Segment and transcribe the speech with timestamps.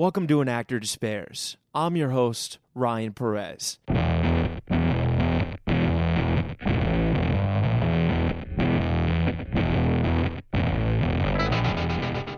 [0.00, 1.58] Welcome to An Actor Despairs.
[1.74, 3.78] I'm your host, Ryan Perez.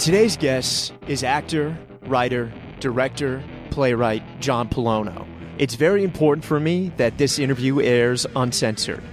[0.01, 3.40] Today's guest is actor, writer, director,
[3.70, 5.24] playwright John Pollono.
[5.56, 9.04] It's very important for me that this interview airs uncensored.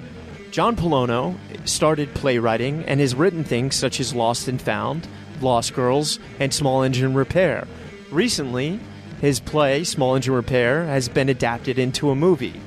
[0.50, 5.08] John Pollono started playwriting and has written things such as Lost and Found,
[5.40, 7.68] Lost Girls, and Small Engine Repair.
[8.12, 8.80] Recently,
[9.22, 12.60] his play, Small Engine Repair, has been adapted into a movie.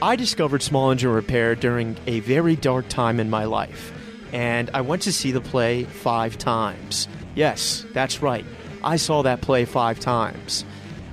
[0.00, 3.92] I discovered Small Engine Repair during a very dark time in my life,
[4.32, 7.06] and I went to see the play five times.
[7.36, 8.44] Yes, that's right.
[8.82, 10.64] I saw that play five times.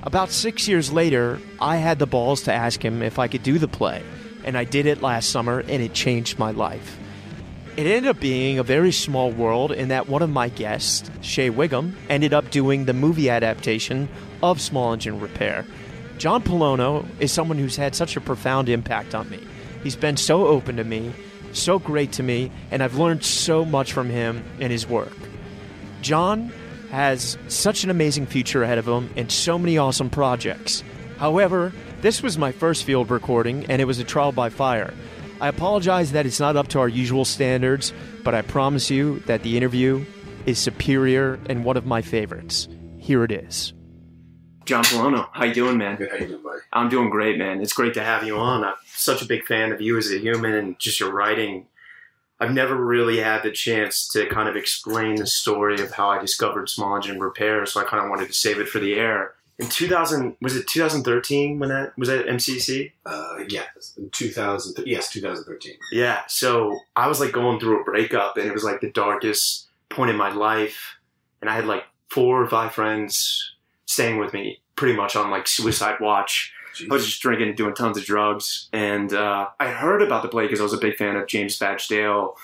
[0.02, 3.58] About six years later, I had the balls to ask him if I could do
[3.58, 4.02] the play,
[4.42, 6.98] and I did it last summer, and it changed my life.
[7.76, 11.50] It ended up being a very small world in that one of my guests, Shea
[11.50, 14.08] Whigham, ended up doing the movie adaptation
[14.42, 15.64] of Small Engine Repair.
[16.18, 19.40] John Pollono is someone who's had such a profound impact on me.
[19.82, 21.12] He's been so open to me,
[21.52, 25.16] so great to me, and I've learned so much from him and his work.
[26.02, 26.52] John
[26.90, 30.82] has such an amazing future ahead of him and so many awesome projects.
[31.18, 34.92] However, this was my first field recording and it was a trial by fire.
[35.40, 39.42] I apologize that it's not up to our usual standards, but I promise you that
[39.42, 40.04] the interview
[40.44, 42.68] is superior and one of my favorites.
[42.98, 43.72] Here it is.
[44.66, 45.96] John Pollono, how you doing, man?
[45.96, 46.60] Good, how you doing, buddy?
[46.74, 47.62] I'm doing great, man.
[47.62, 48.62] It's great to have you on.
[48.62, 51.66] I'm such a big fan of you as a human and just your writing.
[52.38, 56.20] I've never really had the chance to kind of explain the story of how I
[56.20, 59.34] discovered small engine repair, so I kind of wanted to save it for the air.
[59.60, 62.92] In 2000, was it 2013 when that was that MCC?
[63.04, 63.64] Uh, yeah,
[63.98, 64.86] in 2000.
[64.86, 65.74] Yes, 2013.
[65.92, 66.22] Yeah.
[66.28, 70.10] So I was like going through a breakup, and it was like the darkest point
[70.10, 70.96] in my life,
[71.40, 75.46] and I had like four or five friends staying with me, pretty much on like
[75.46, 76.52] suicide watch.
[76.80, 78.68] I was just drinking and doing tons of drugs.
[78.72, 81.58] And uh, I heard about the play because I was a big fan of James
[81.58, 82.36] Badge-Dale.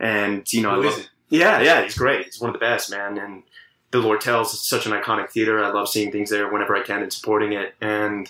[0.00, 2.26] And, you know, Who I love, yeah, yeah, he's great.
[2.26, 3.18] He's one of the best, man.
[3.18, 3.42] And
[3.94, 5.62] the Lortels is such an iconic theater.
[5.62, 7.76] I love seeing things there whenever I can and supporting it.
[7.80, 8.28] And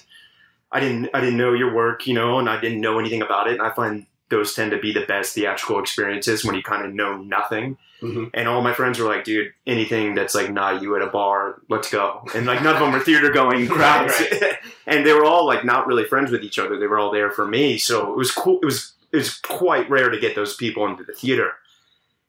[0.70, 3.48] I didn't, I didn't know your work, you know, and I didn't know anything about
[3.48, 3.54] it.
[3.54, 6.92] And I find those tend to be the best theatrical experiences when you kind of
[6.92, 7.78] know nothing.
[8.02, 8.28] Mhm.
[8.34, 11.62] And all my friends were like, dude, anything that's like not you at a bar,
[11.70, 12.26] let's go.
[12.34, 14.20] And like none of them were theater going crowds.
[14.20, 16.78] Right, and they were all like not really friends with each other.
[16.78, 17.78] They were all there for me.
[17.78, 18.58] So it was cool.
[18.60, 21.52] It was it was quite rare to get those people into the theater.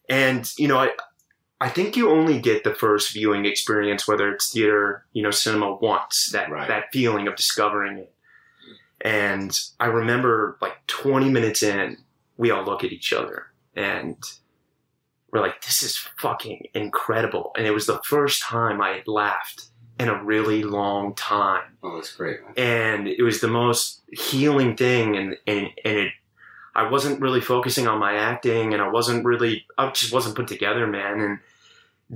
[0.08, 0.92] And you know, I
[1.62, 5.76] I think you only get the first viewing experience, whether it's theater, you know, cinema
[5.76, 6.68] once, that Right.
[6.68, 8.14] that feeling of discovering it.
[9.02, 11.98] And I remember like 20 minutes in,
[12.38, 14.18] we all look at each other and
[15.32, 17.52] we're like, this is fucking incredible.
[17.58, 19.66] And it was the first time I had laughed
[20.00, 22.40] in a really long time Oh, that's great.
[22.58, 26.12] and it was the most healing thing and and, and it
[26.76, 30.48] I wasn't really focusing on my acting and I wasn't really I just wasn't put
[30.48, 31.40] together man and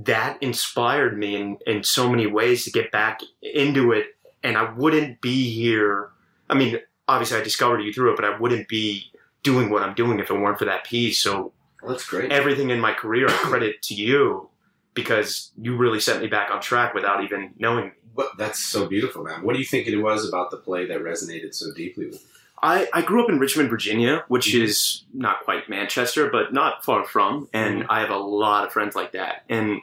[0.06, 4.06] that inspired me in, in so many ways to get back into it
[4.42, 6.10] and I wouldn't be here
[6.48, 6.78] I mean
[7.08, 9.10] obviously I discovered you through it but I wouldn't be
[9.42, 12.30] doing what I'm doing if it weren't for that piece so Well, that's great.
[12.30, 14.48] everything in my career I credit to you
[14.94, 17.92] because you really set me back on track without even knowing me
[18.36, 19.42] that's so beautiful, man.
[19.42, 22.28] What do you think it was about the play that resonated so deeply with you?
[22.62, 24.62] I, I grew up in Richmond, Virginia, which Mhm.
[24.62, 27.48] is not quite Manchester, but not far from.
[27.54, 29.44] And I have a lot of friends like that.
[29.48, 29.80] And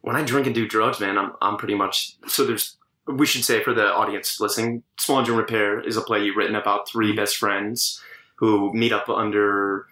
[0.00, 2.76] when I drink and do drugs, man, I'm, I'm pretty much so there's.
[3.06, 6.56] We should say for the audience listening, Small Engine Repair is a play you've written
[6.56, 8.02] about three best friends
[8.36, 9.86] who meet up under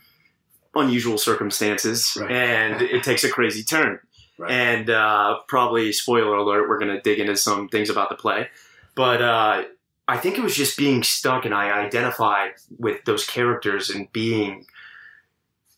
[0.74, 2.30] unusual circumstances, Right.
[2.32, 4.00] and it takes a crazy turn.
[4.36, 4.50] Right.
[4.50, 8.48] And uh, probably spoiler alert, we're going to dig into some things about the play,
[8.96, 9.62] but uh,
[10.06, 14.66] I think it was just being stuck, and I identified with those characters and being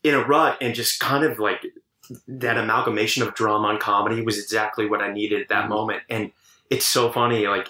[0.03, 1.65] in a rut, and just kind of like
[2.29, 5.69] that amalgamation of drama and comedy was exactly what I needed at that Mhm.
[5.71, 6.03] moment.
[6.09, 6.33] And
[6.71, 7.69] it's so funny, like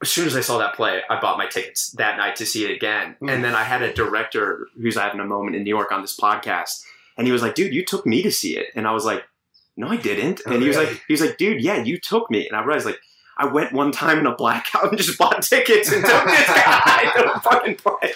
[0.00, 2.64] as soon as I saw that play, I bought my tickets that night to see
[2.64, 3.16] it again.
[3.20, 3.30] Mm.
[3.30, 6.16] And then I had a director who's having a moment in New York on this
[6.16, 6.82] podcast,
[7.16, 9.24] and he was like, "Dude, you took me to see it," and I was like,
[9.76, 12.46] "No, I didn't." And he was like, "He was like, dude, yeah, you took me,"
[12.46, 13.00] and I realized like.
[13.40, 17.12] I went one time in a blackout and just bought tickets and took this guy
[17.16, 18.12] to a fucking play.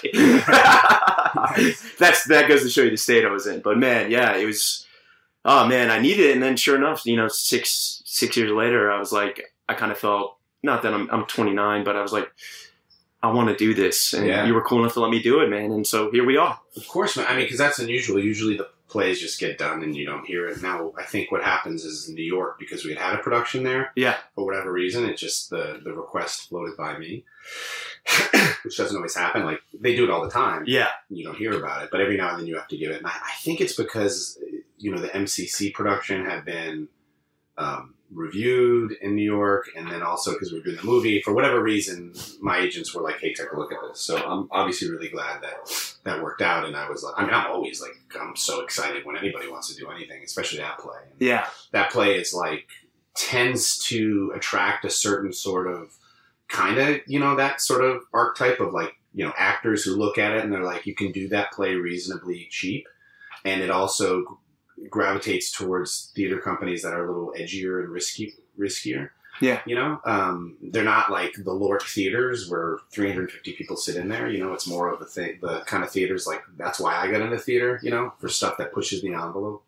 [1.99, 3.61] That's that goes to show you the state I was in.
[3.61, 4.85] But man, yeah, it was.
[5.45, 8.91] Oh man, I needed it, and then sure enough, you know, six six years later,
[8.91, 12.13] I was like, I kind of felt not that I'm I'm 29, but I was
[12.13, 12.31] like,
[13.21, 14.45] I want to do this, and Yeah.
[14.45, 15.71] you were cool enough to let me do it, man.
[15.71, 16.59] And so here we are.
[16.77, 17.25] Of course, man.
[17.27, 18.19] I mean, because that's unusual.
[18.19, 20.61] Usually, the plays just get done and you don't hear it.
[20.61, 23.63] Now, I think what happens is in New York, because we had had a production
[23.63, 24.15] there, Yeah.
[24.35, 27.25] for whatever reason, it just the the request floated by me,
[28.63, 29.43] which doesn't always happen.
[29.45, 30.63] Like they do it all the time.
[30.67, 30.89] Yeah.
[31.09, 32.97] You don't hear about it, but every now and then you have to give it.
[32.97, 34.39] And I, I think it's because
[34.77, 36.87] you know the MCC production had been
[37.57, 41.33] um, reviewed in New York, and then also because we were doing the movie, for
[41.33, 44.89] whatever reason, my agents were like, "Hey, take a look at this." So I'm obviously
[44.89, 46.65] really glad that that worked out.
[46.65, 49.73] And I was like, I mean, I'm always like, I'm so excited when anybody wants
[49.73, 50.97] to do anything, especially that play.
[51.11, 51.47] And Yeah.
[51.71, 52.67] that play is like
[53.15, 55.95] tends to attract a certain sort of
[56.49, 60.17] kind of you know that sort of archetype of like you know actors who look
[60.17, 62.87] at it and they're like you can do that play reasonably cheap
[63.45, 64.39] and it also
[64.89, 69.09] gravitates towards theater companies that are a little edgier and risky riskier.
[69.41, 69.61] Yeah.
[69.65, 74.29] you know um, they're not like the lork theaters where 350 people sit in there.
[74.29, 77.09] You know it's more of the thing the kind of theaters like that's why i
[77.09, 79.65] got into theater you know for stuff that pushes the envelope.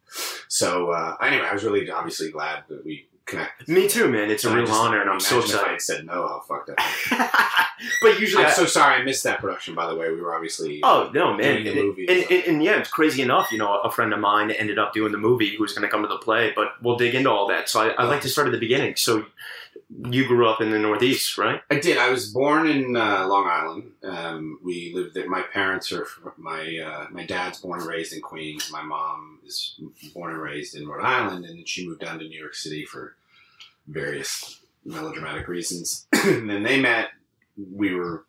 [0.47, 4.29] So uh, anyway i was really obviously glad that we connected Me too, man.
[4.29, 6.13] It's a I real just- honor, and I'm so imagine If I had said no,
[6.13, 6.77] how fucked up.
[8.01, 9.75] but usually, I'm I- so sorry I missed that production.
[9.75, 10.81] By the way, we were obviously.
[10.83, 11.57] Oh no, man!
[11.57, 13.51] And, the movie, and, and- and yeah, it's crazy enough.
[13.51, 16.01] You know, a friend of mine ended up doing the movie who's going to come
[16.03, 17.69] to the play, but we'll dig into all that.
[17.69, 18.95] So I, I like to start at the beginning.
[18.95, 19.25] So
[20.03, 21.61] you grew up in the Northeast, right?
[21.69, 21.97] I did.
[21.97, 23.91] I was born in uh, Long Island.
[24.03, 25.29] Um, we lived there.
[25.29, 28.71] My parents are fr- my uh, my dad's born and raised in Queens.
[28.71, 29.79] My mom is
[30.13, 32.85] born and raised in Rhode Island, and then she moved down to New York City
[32.85, 33.15] for
[33.87, 36.07] various melodramatic reasons.
[36.13, 37.09] and then they met.
[37.57, 38.25] We were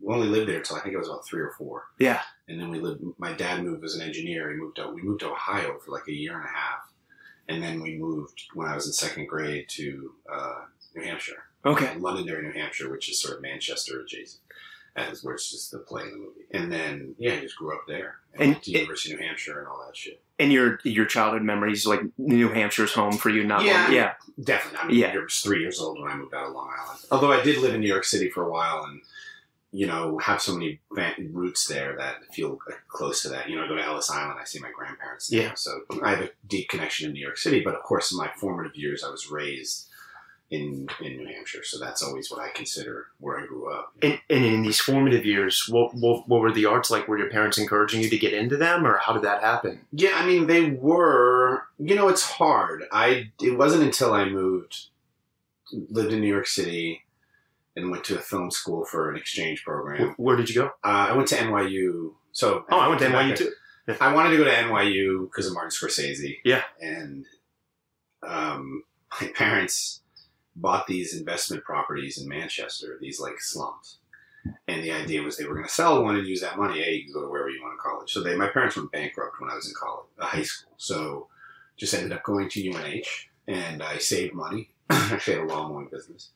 [0.00, 1.84] we only lived there until I think I was about three or four.
[1.98, 2.22] Yeah.
[2.48, 3.02] And then we lived.
[3.18, 4.50] My dad moved as an engineer.
[4.50, 4.94] He moved out.
[4.94, 6.92] We moved to Ohio for like a year and a half,
[7.48, 11.44] and then we moved when I was in second grade to uh, New Hampshire.
[11.64, 11.96] Okay.
[11.98, 14.42] Londonderry, New Hampshire, which is sort of Manchester adjacent,
[14.96, 16.44] as where it's just the play in the movie.
[16.52, 19.20] And then yeah, I just grew up there, and, And went to it- University of
[19.20, 20.20] New Hampshire and all that shit.
[20.38, 23.90] And your your childhood memories, like New Hampshire's home for you, not Yeah.
[23.90, 25.12] yeah, Definitely, I mean, Yeah.
[25.14, 27.00] I was three years old when I moved out of Long Island.
[27.10, 29.00] Although I did live in New York City for a while, and
[29.70, 30.80] you know have so many
[31.32, 32.58] roots there that feel
[32.88, 33.48] close to that.
[33.48, 35.28] You know, I go to Ellis Island, I see my grandparents.
[35.28, 35.54] There, Yeah.
[35.54, 37.60] so I have a deep connection in New York City.
[37.60, 39.88] But of course, in my formative years, I was raised
[40.54, 43.92] in in New Hampshire, so that's always what I consider where I grew up.
[44.02, 47.08] And, and in these formative years, what, what what were the arts like?
[47.08, 49.80] Were your parents encouraging you to get into them, or how did that happen?
[49.92, 51.64] Yeah, I mean they were.
[51.78, 52.84] You know, it's hard.
[52.92, 54.86] I it wasn't until I moved,
[55.90, 57.02] lived in New York City,
[57.76, 60.14] and went to a film school for an exchange program.
[60.16, 60.66] Where did you go?
[60.84, 62.12] Uh, I went to NYU.
[62.32, 63.50] So Oh, I went to NYU too.
[64.00, 66.38] I wanted to go to NYU because of Martin Scorsese.
[66.44, 66.62] Yeah.
[66.80, 67.26] and
[68.22, 68.84] um,
[69.20, 70.00] my parents
[70.56, 73.98] bought these investment properties in Manchester, these like slums.
[74.68, 76.82] And the idea was they were going to sell one and use that money.
[76.82, 78.12] Hey, you can go to wherever you want in college.
[78.12, 80.72] So they, my parents went bankrupt when I was in college, uh, high school.
[80.76, 81.28] So
[81.76, 84.70] just ended up going to UNH, and I saved money.
[84.90, 86.30] Actually, had a lawn mowing business.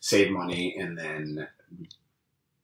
[0.00, 1.48] Saved money, and then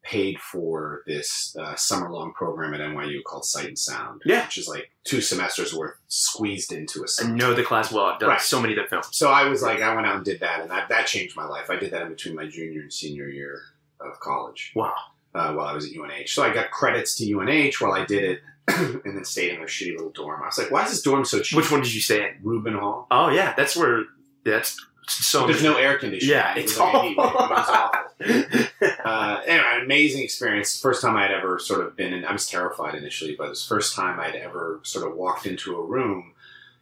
[0.05, 4.23] paid for this uh, summer long program at NYU called Sight and Sound.
[4.25, 4.45] Yeah.
[4.45, 7.35] which is like two semesters worth squeezed into a I summer.
[7.35, 8.05] know the class well.
[8.05, 8.41] I've done Right.
[8.41, 9.09] so many of the films.
[9.13, 11.47] So I was like, I went out and did that, and that, that changed my
[11.47, 11.71] life.
[11.71, 13.63] I did that in between my junior and senior year
[14.01, 14.73] of college.
[14.77, 14.93] Wow.
[15.35, 18.23] Uh, while I was at UNH, so I got credits to UNH while I did
[18.23, 20.41] it, and then stayed in their shitty little dorm.
[20.43, 21.57] I was like, why is this dorm so cheap?
[21.57, 22.35] Which one did you stay in?
[22.43, 23.07] Rubin Hall.
[23.11, 24.05] Oh yeah, that's where
[24.45, 24.79] that's
[25.09, 25.47] so.
[25.47, 26.35] There's no air conditioning.
[26.37, 27.07] Yeah, It it's like a.
[27.09, 27.57] It awful.
[27.57, 28.01] awful.
[28.21, 30.81] uh, anyway, an amazing experience.
[30.81, 32.25] First time I'd ever sort of been in.
[32.25, 35.47] I was terrified initially, but it was the first time I'd ever sort of walked
[35.47, 36.33] into a room,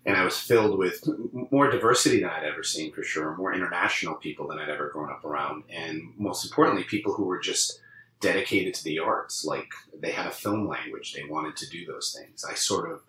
[0.04, 1.08] and I was filled with
[1.50, 5.10] more diversity than I'd ever seen for sure, more international people than I'd ever grown
[5.10, 7.80] up around, and most importantly, people who were just
[8.20, 9.44] dedicated to the arts.
[9.44, 9.68] Like
[10.00, 11.12] they had a film language.
[11.12, 12.44] They wanted to do those things.
[12.44, 13.02] I sort of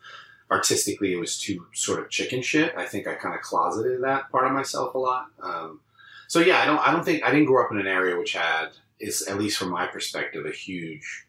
[0.52, 2.74] artistically it was too sort of chicken shit.
[2.78, 5.28] I think I kind of closeted that part of myself a lot.
[5.42, 5.80] Um,
[6.28, 8.34] so yeah, I don't I don't think I didn't grow up in an area which
[8.34, 11.26] had is at least from my perspective a huge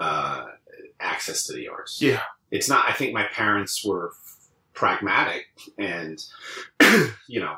[0.00, 0.46] uh,
[0.98, 2.00] access to the arts.
[2.00, 2.20] Yeah.
[2.50, 2.88] it's not.
[2.88, 4.12] I think my parents were
[4.74, 5.46] pragmatic
[5.78, 6.22] and
[7.28, 7.56] you know.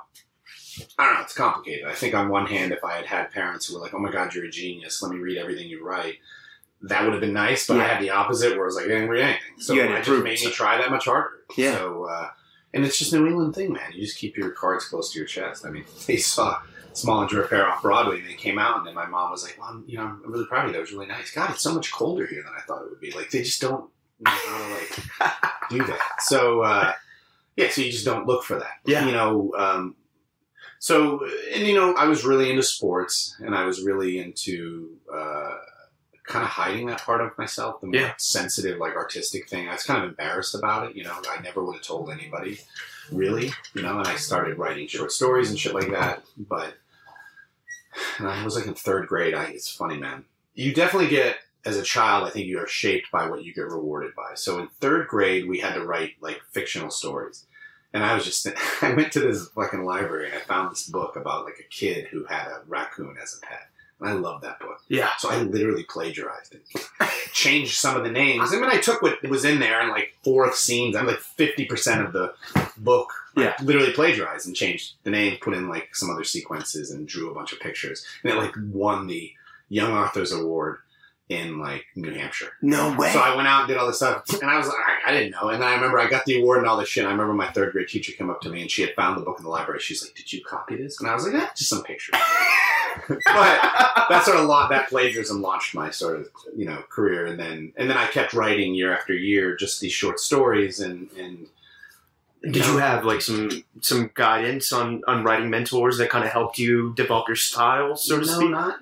[0.99, 1.21] I don't know.
[1.21, 1.87] It's complicated.
[1.87, 4.11] I think on one hand, if I had had parents who were like, "Oh my
[4.11, 5.03] God, you're a genius.
[5.03, 6.15] Let me read everything you write,"
[6.81, 7.67] that would have been nice.
[7.67, 9.83] But I had the opposite, where I was like, "I didn't read anything." So You
[9.83, 11.45] had to it just made me try that much harder.
[11.59, 11.75] Yeah.
[11.75, 12.31] So, uh,
[12.75, 13.93] and it's just a New England thing, man.
[13.93, 15.65] You just keep your cards close to your chest.
[15.67, 16.61] I mean, they saw
[16.95, 19.57] Small Engine Repair off Broadway, and they came out, and then my mom was like,
[19.59, 20.73] "Well, I'm- you know, I'm really proud of you.
[20.75, 21.31] That was really nice.
[21.33, 23.11] God, it's so much colder here than I thought it would be.
[23.13, 26.01] Like, they just don't know how to like do that.
[26.21, 26.93] So, uh,
[27.57, 28.79] yeah, so you just don't look for that.
[28.85, 29.05] Yeah.
[29.07, 29.97] You know, um,
[30.79, 31.21] so,
[31.55, 35.57] and you know, I was really into sports and I was really into, uh,
[36.25, 38.15] kind of hiding that part of myself, the more Yeah.
[38.17, 39.69] sensitive, like artistic thing.
[39.69, 40.97] I was kind of embarrassed about it.
[40.97, 42.61] You know, I never would have told anybody,
[43.11, 43.53] really.
[43.75, 46.23] You know, and I started writing short stories and shit like that.
[46.37, 46.75] But
[48.19, 49.35] and I was like in third grade.
[49.35, 50.25] I, it's funny, man.
[50.55, 52.27] You definitely get as a child.
[52.27, 54.35] I think you are shaped by what you get rewarded by.
[54.35, 57.47] So in third grade, we had to write like fictional stories.
[57.93, 58.47] And I was just,
[58.83, 62.07] I went to this fucking library and I found this book about like a kid
[62.07, 63.69] who had a raccoon as a pet.
[64.03, 64.81] I love that book.
[64.89, 65.11] Yeah.
[65.19, 66.63] So I literally plagiarized it.
[67.33, 68.53] Changed some of the names.
[68.53, 70.97] I mean, I took what was in there and like four scenes.
[70.97, 72.35] I'm like 50% of the
[72.77, 73.13] book.
[73.37, 73.55] I Yeah.
[73.63, 77.35] literally plagiarized and changed the name, put in like some other sequences and drew a
[77.35, 78.05] bunch of pictures.
[78.23, 79.33] And it like won the
[79.69, 80.79] Young Authors Award
[81.29, 82.53] in like New Hampshire.
[82.61, 83.11] No way.
[83.13, 85.13] So I went out and did all this stuff, and I was like, I, I
[85.13, 85.49] didn't know.
[85.49, 87.05] And I remember I got the award and all this shit.
[87.05, 89.17] And I remember my third grade teacher came up to me and she had found
[89.19, 89.81] the book in the library.
[89.81, 92.17] She's like, "Did you copy this?" And I was like, "Yeah, just some pictures."
[93.09, 97.39] but that sort of la- that plagiarism launched my sort of you know career, and
[97.39, 101.49] then and then I kept writing year after year just these short stories and and.
[102.45, 106.59] Did you have like some some guidance on on writing mentors that kind of helped
[106.59, 108.51] you develop your style, so to no, speak?
[108.51, 108.81] not.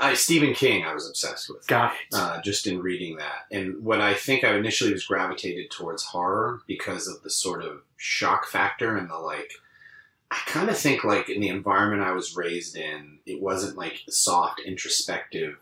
[0.00, 1.66] I Stephen King, I was obsessed with.
[1.66, 2.14] Got it.
[2.14, 3.46] uh, just in reading that.
[3.50, 7.82] And what I think I initially was gravitated towards horror because of the sort of
[7.96, 9.52] shock factor and the like.
[10.34, 14.02] I kind of think like in the environment I was raised in, it wasn't like
[14.08, 15.56] soft, introspective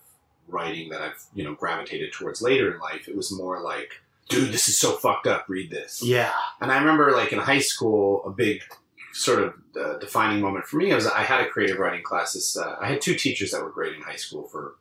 [0.49, 3.09] writing that I've you know gravitated towards later in life.
[3.09, 5.47] It was more like, dude, this is so fucked up.
[5.49, 6.03] Read this.
[6.03, 6.33] yeah.
[6.61, 8.63] And I remember, like in high school, a big
[9.13, 12.33] sort of uh, defining moment for me was I had a creative writing class.
[12.33, 14.45] This, uh, I had two teachers that were great in high school.
[14.49, 14.77] For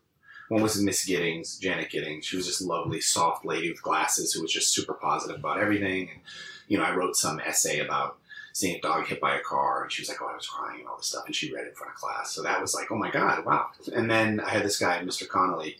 [0.48, 2.26] one was Miss Giddings, Janet Giddings.
[2.26, 6.10] She was just lovely, soft lady with glasses who was just super positive about everything.
[6.10, 6.22] And
[6.68, 8.18] you know, I wrote some essay about
[8.53, 10.81] seeing a dog hit by a car, and she was like, "Oh, I was crying
[10.81, 12.31] and all this stuff," and she read it in front of class.
[12.31, 15.27] So that was like, "Oh my god, wow!" And then I had this guy, Mr.
[15.27, 15.77] Connolly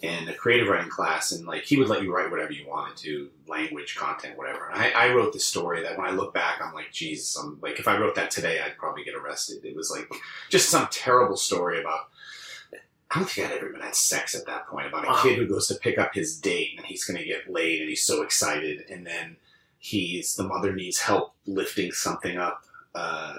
[0.00, 2.96] in a creative writing class, and like he would let you write whatever you wanted
[2.98, 4.68] to, language, content, whatever.
[4.68, 7.58] And I, I wrote this story that when I look back, I'm like, Jesus, I'm
[7.60, 9.64] like, if I wrote that today, I'd probably get arrested.
[9.64, 10.08] It was like
[10.50, 12.10] just some terrible story about.
[13.10, 14.86] I don't think I'd ever even had sex at that point.
[14.86, 17.50] About a kid who goes to pick up his date and he's going to get
[17.50, 19.36] laid and he's so excited, and then
[19.78, 22.62] he's the mother needs help lifting something up.
[22.94, 23.34] Uh,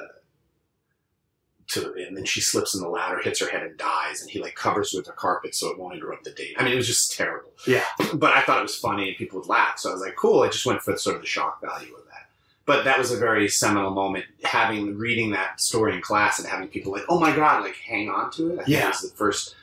[1.67, 4.21] to, and then she slips in the ladder, hits her head, and dies.
[4.21, 6.55] And he like covers with a carpet so it won't interrupt the date.
[6.57, 7.51] I mean, it was just terrible.
[7.67, 7.83] Yeah.
[8.15, 9.77] But I thought it was funny and people would laugh.
[9.77, 10.41] So I was like, cool.
[10.41, 12.27] I just went for sort of the shock value of that.
[12.65, 16.69] But that was a very seminal moment, having reading that story in class and having
[16.69, 18.53] people like, oh my god, like hang on to it.
[18.53, 18.85] I think Yeah.
[18.85, 19.55] it was the first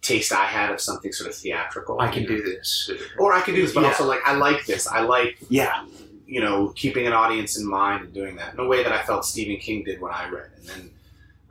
[0.00, 2.00] taste I had of something sort of theatrical.
[2.00, 2.88] I can do this.
[3.18, 3.88] or I can do this, but Yeah.
[3.88, 4.86] also like I like this.
[4.86, 5.84] I like Yeah.
[6.28, 9.02] You know, keeping an audience in mind and doing that in a way that I
[9.02, 10.50] felt Stephen King did when I read.
[10.58, 10.90] And then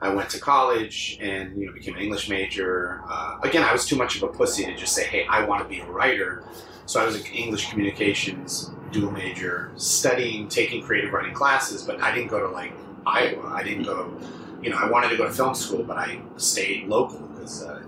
[0.00, 3.02] I went to college and you know became an English major.
[3.08, 5.62] Uh, again, I was too much of a pussy to just say, "Hey, I want
[5.62, 6.44] to be a writer."
[6.86, 11.82] So I was an English communications dual major, studying, taking creative writing classes.
[11.82, 12.72] But I didn't go to like
[13.06, 13.48] Iowa.
[13.52, 14.16] I didn't go.
[14.62, 17.82] You know, I wanted to go to film school, but I stayed local because uh,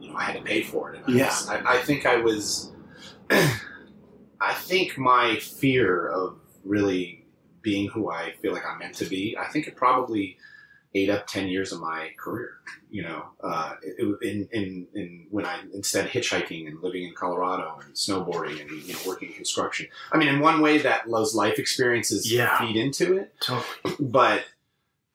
[0.00, 1.00] you know I had to pay for it.
[1.06, 1.26] And I Yeah.
[1.26, 2.70] was- I, I think I was.
[4.44, 7.24] I think my fear of really
[7.62, 10.36] being who I feel like I'm meant to be, I think it probably
[10.94, 12.50] ate up 10 years of my career,
[12.90, 17.80] you know, uh, it, in, in, in when I instead hitchhiking and living in Colorado
[17.84, 19.88] and snowboarding and, you know, working construction.
[20.12, 22.56] I mean, in one way that those life experiences Yeah.
[22.58, 23.96] feed into it, Totally.
[23.98, 24.44] but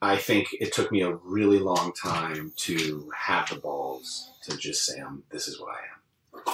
[0.01, 4.85] I think it took me a really long time to have the balls to just
[4.85, 5.98] say, um, this is what I am.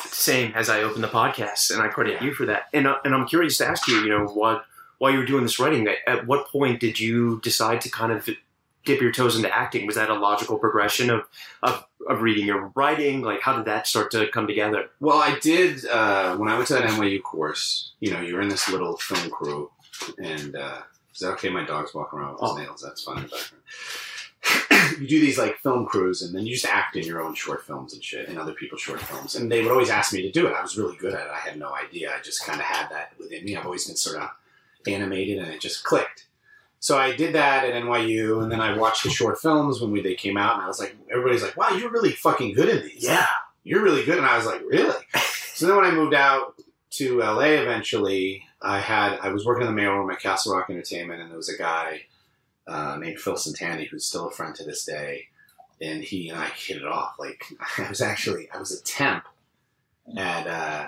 [0.05, 2.63] Same as I opened the podcast, and I credit you for that.
[2.73, 4.65] And uh, and I'm curious to ask you, you know, what
[4.97, 8.11] while you were doing this writing, at- at what point did you decide to kind
[8.11, 8.27] of
[8.85, 9.85] dip your toes into acting?
[9.85, 11.23] Was that a logical progression of
[11.63, 13.21] of, of reading your writing?
[13.21, 14.89] Like, how did that start to come together?
[14.99, 17.91] Well, I did uh, when I went to that NYU course.
[17.99, 19.69] You know, you're in this little film crew,
[20.17, 20.81] and uh,
[21.13, 21.49] is that okay?
[21.49, 22.57] My dog's walking around with his Oh.
[22.57, 22.81] nails.
[22.81, 23.29] That's fun.
[24.43, 25.01] In the background.
[25.01, 27.65] you do these like film crews, and then you just act in your own short
[27.65, 29.35] films and shit, and other people's short films.
[29.35, 30.53] And they would always ask me to do it.
[30.53, 31.31] I was really good at it.
[31.31, 32.13] I had no idea.
[32.13, 33.55] I just kind of had that within me.
[33.55, 34.29] I've always been sort of
[34.87, 36.27] animated, and it just clicked.
[36.79, 40.01] So I did that at NYU, and then I watched the short films when we,
[40.01, 42.83] they came out, and I was like, everybody's like, "Wow, you're really fucking good in
[42.83, 43.25] these." Yeah.
[43.65, 44.17] You're really good.
[44.17, 44.95] And I was like, really?
[45.53, 46.61] so then when I moved out
[46.91, 51.21] to LA eventually, I had, I was working in the mailroom at Castle Rock Entertainment
[51.21, 52.03] and there was a guy
[52.67, 55.27] uh, named Phil Santani who's still a friend to this day.
[55.81, 57.15] And he and I hit it off.
[57.19, 57.43] Like
[57.77, 59.25] I was actually, I was a temp
[60.17, 60.87] at uh,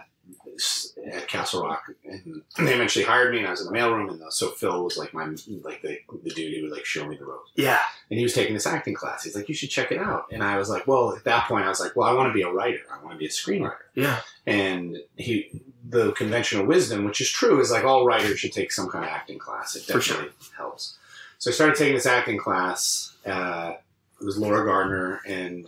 [1.12, 4.22] at Castle Rock, and they eventually hired me, and I was in the mailroom, and
[4.34, 5.26] so Phil was like my
[5.62, 7.80] like the, the dude who would like show me the ropes, Yeah.
[8.10, 9.24] and he was taking this acting class.
[9.24, 11.66] He's like, "You should check it out," and I was like, "Well, at that point,
[11.66, 12.80] I was like, well, I want to be a writer.
[12.92, 14.20] I want to be a screenwriter." Yeah.
[14.46, 18.90] And he, the conventional wisdom, which is true, is like all writers should take some
[18.90, 19.76] kind of acting class.
[19.76, 20.98] It definitely helps.
[21.40, 23.16] So I started taking this acting class.
[23.26, 23.74] Uh,
[24.20, 25.68] it was Laura Gardner, and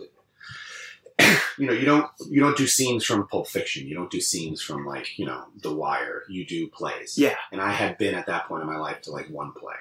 [1.58, 3.86] you know, you don't you don't do scenes from Pulp Fiction.
[3.86, 6.24] You don't do scenes from like you know The Wire.
[6.28, 7.16] You do plays.
[7.16, 7.36] Yeah.
[7.52, 9.74] And I had been at that point in my life to like one play.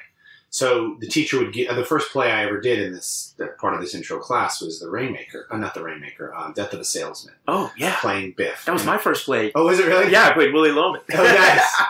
[0.51, 3.81] So the teacher would get the first play I ever did in this part of
[3.81, 7.35] this intro class was the Rainmaker, uh, not the Rainmaker, uh, Death of a Salesman,
[7.47, 7.95] Oh, yeah.
[7.99, 8.65] playing Biff.
[8.65, 9.51] That was And- my first play.
[9.53, 10.11] Oh, is it really?
[10.11, 11.01] Yeah, I played Willy Loman.
[11.13, 11.81] Oh, nice.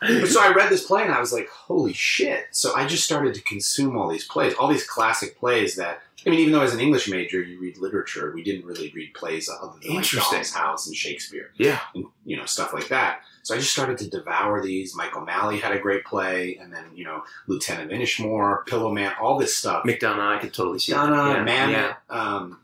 [0.20, 2.46] But so I read this play and I was like, holy shit.
[2.52, 6.30] So I just started to consume all these plays, all these classic plays that, I
[6.30, 9.48] mean, even though as an English major you read literature, we didn't really read plays
[9.50, 10.08] other than like.
[10.08, 11.80] Doll's House and Shakespeare yeah.
[11.96, 13.22] and, you know, stuff like that.
[13.42, 14.94] So I just started to devour these.
[14.94, 19.38] Michael O'Malley had a great play and then, you know, Lieutenant Inishmore, Pillow Man, all
[19.38, 19.84] this stuff.
[19.84, 21.08] McDonagh, I could totally see that.
[21.08, 21.44] Yeah.
[21.44, 21.94] Mamet, yeah.
[22.10, 22.60] um,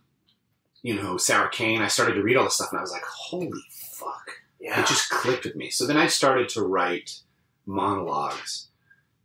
[0.83, 1.81] you know, Sarah Kane.
[1.83, 4.81] I started to read all this stuff and I was like, holy fuck Yeah.
[4.81, 5.71] it just clicked with me.
[5.71, 7.21] So then I started to write
[7.67, 8.69] monologues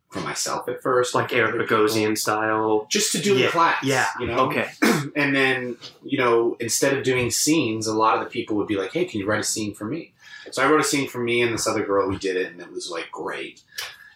[0.10, 2.88] for myself at first, like Eric Bogosian style.
[2.90, 3.84] just to do Yeah, in class.
[3.84, 4.08] Yeah.
[4.20, 4.40] you know.
[4.48, 4.68] Okay.
[5.16, 8.76] And then you know, instead of doing scenes, a lot of the people would be
[8.76, 10.14] like, "Hey, can you write a scene for me?"
[10.52, 12.10] So I wrote a scene for me and this other girl.
[12.10, 13.62] We did it, and it was like great.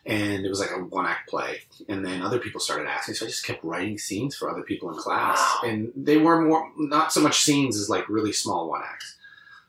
[0.05, 1.59] And it was like a one act play.
[1.87, 4.89] And then other people started asking, so I just kept writing scenes for other people
[4.89, 5.37] in class.
[5.39, 5.69] Wow.
[5.69, 9.15] And they were more not so much scenes as like really small one acts.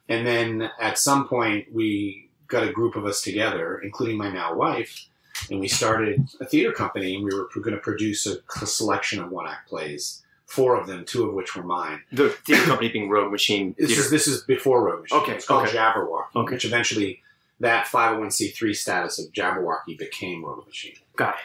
[0.09, 4.55] And then at some point, we got a group of us together, including my now
[4.55, 5.07] wife,
[5.51, 7.15] and we started a theater company.
[7.15, 11.05] And we were going to produce a selection of one act plays, four of them,
[11.05, 12.01] two of which were mine.
[12.13, 14.03] The theater company being Rogue Machine This Theater.
[14.03, 15.21] is this is before Rogue Machine.
[15.21, 15.77] Okay, it's called okay.
[15.77, 16.55] Jabberwocky, Okay.
[16.55, 17.23] which eventually
[17.61, 20.95] that 501c3 status of Jabberwocky became Rogue Machine.
[21.17, 21.41] Got it.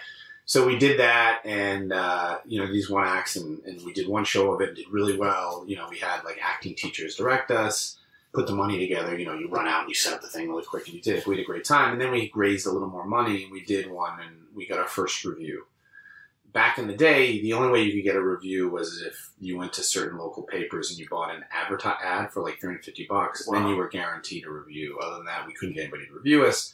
[0.46, 4.08] So we did that, and uh, you know these one acts, and, and we did
[4.08, 5.64] one show of it, and did really well.
[5.68, 7.98] You know, we had like acting teachers direct us,
[8.34, 9.16] put the money together.
[9.18, 11.02] You know, you run out and you set up the thing really quick, and you
[11.02, 11.28] did it.
[11.28, 13.64] We had a great time, and then we raised a little more money, and we
[13.64, 15.66] did one, and we got our first review.
[16.52, 19.58] Back in the day, the only way you could get a review was if you
[19.58, 23.46] went to certain local papers and you bought an adverti- ad for like 350 bucks.
[23.46, 24.98] Then you were guaranteed a review.
[25.00, 26.74] Other than that, we couldn't get anybody to review us.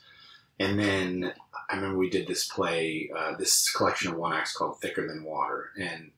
[0.59, 1.33] And then
[1.69, 5.23] I remember we did this play, uh, this collection of one acts called Thicker Than
[5.23, 5.71] Water.
[5.77, 6.11] And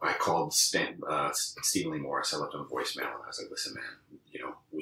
[0.00, 2.34] I called Stan, uh, Steven Leigh Morris.
[2.34, 3.84] I left him a voicemail and I was like, listen, man,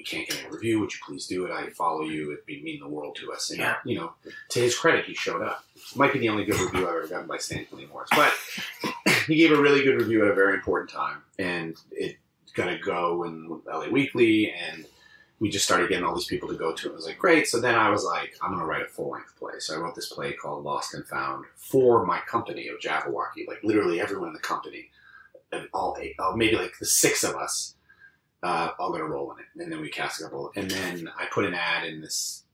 [0.00, 0.80] we can't get a review.
[0.80, 1.52] Would you please do it?
[1.52, 2.32] I follow you.
[2.32, 3.50] It'd be mean the world to us.
[3.50, 3.76] And, Yeah.
[3.84, 4.14] you know,
[4.48, 5.62] to his credit, he showed up.
[5.94, 8.08] Might be the only good review I've ever gotten by Stan Lee Morris.
[8.16, 8.32] But
[9.26, 11.18] he gave a really good review at a very important time.
[11.38, 12.16] And it
[12.54, 14.86] got to go in LA Weekly and
[15.38, 16.92] we just started getting all these people to go to it.
[16.92, 17.46] It was like, great.
[17.46, 19.54] So then I was like, I'm going to write a full length play.
[19.58, 23.46] So I wrote this play called Lost and Found for my company of Jabberwocky.
[23.46, 24.88] Like literally everyone in the company,
[25.52, 27.74] and all eight, oh, maybe like the six of us,
[28.42, 29.62] uh, all going to roll in it.
[29.62, 30.52] And then we cast a couple.
[30.56, 32.44] And then I put an ad in this.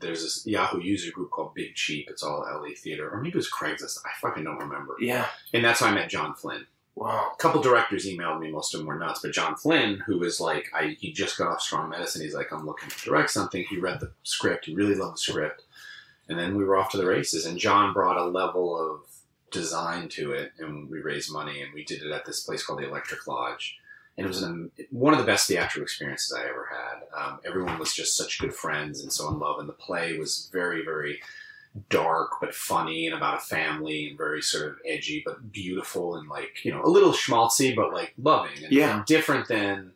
[0.00, 2.08] There's this Yahoo user group called Big Cheap.
[2.08, 3.98] It's all LA theater, or maybe it was Craigslist.
[4.04, 4.94] I fucking don't remember.
[5.00, 5.26] Yeah.
[5.52, 7.32] And that's how I met John Flynn Wow.
[7.34, 8.50] a couple directors emailed me.
[8.50, 11.48] Most of them were nuts, but John Flynn, who was like, I he just got
[11.48, 12.22] off Strong Medicine.
[12.22, 13.62] He's like, I'm looking to direct something.
[13.68, 14.64] He read the script.
[14.64, 15.62] He really loved the script,
[16.26, 17.44] and then we were off to the races.
[17.44, 19.00] And John brought a level of
[19.50, 22.78] design to it, and we raised money, and we did it at this place called
[22.78, 23.76] the Electric Lodge.
[24.16, 27.02] And it was an, one of the best theatrical experiences I ever had.
[27.18, 30.48] Um, everyone was just such good friends and so in love, and the play was
[30.52, 31.20] very, very
[31.90, 36.26] dark but funny and about a family and very sort of edgy but beautiful and
[36.26, 38.96] like you know a little schmaltzy but like loving and, Yeah.
[38.96, 39.92] and different than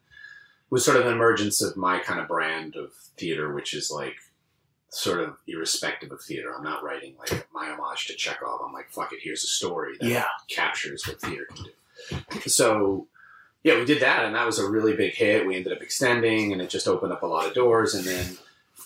[0.69, 4.17] was sort of an emergence of my kind of brand of theater which is like
[4.91, 8.91] sort of irrespective of theater i'm not writing like my homage to chekhov i'm like
[8.91, 10.27] fuck it here's a story that Yeah.
[10.51, 13.07] captures what theater can do so
[13.63, 15.47] yeah we did that and that was a really big hit.
[15.47, 17.95] We ended up extending and it just opened up a lot of doors.
[17.95, 18.39] And then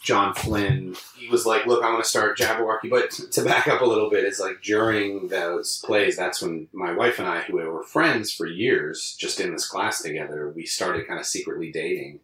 [0.05, 3.81] John Flynn, he was like, "Look, I want to start Jabberwocky." But to back up
[3.81, 7.57] a little bit, it's like during those plays, that's when my wife and I, who
[7.57, 12.21] were friends for years, just in this class together, we started kind of secretly dating,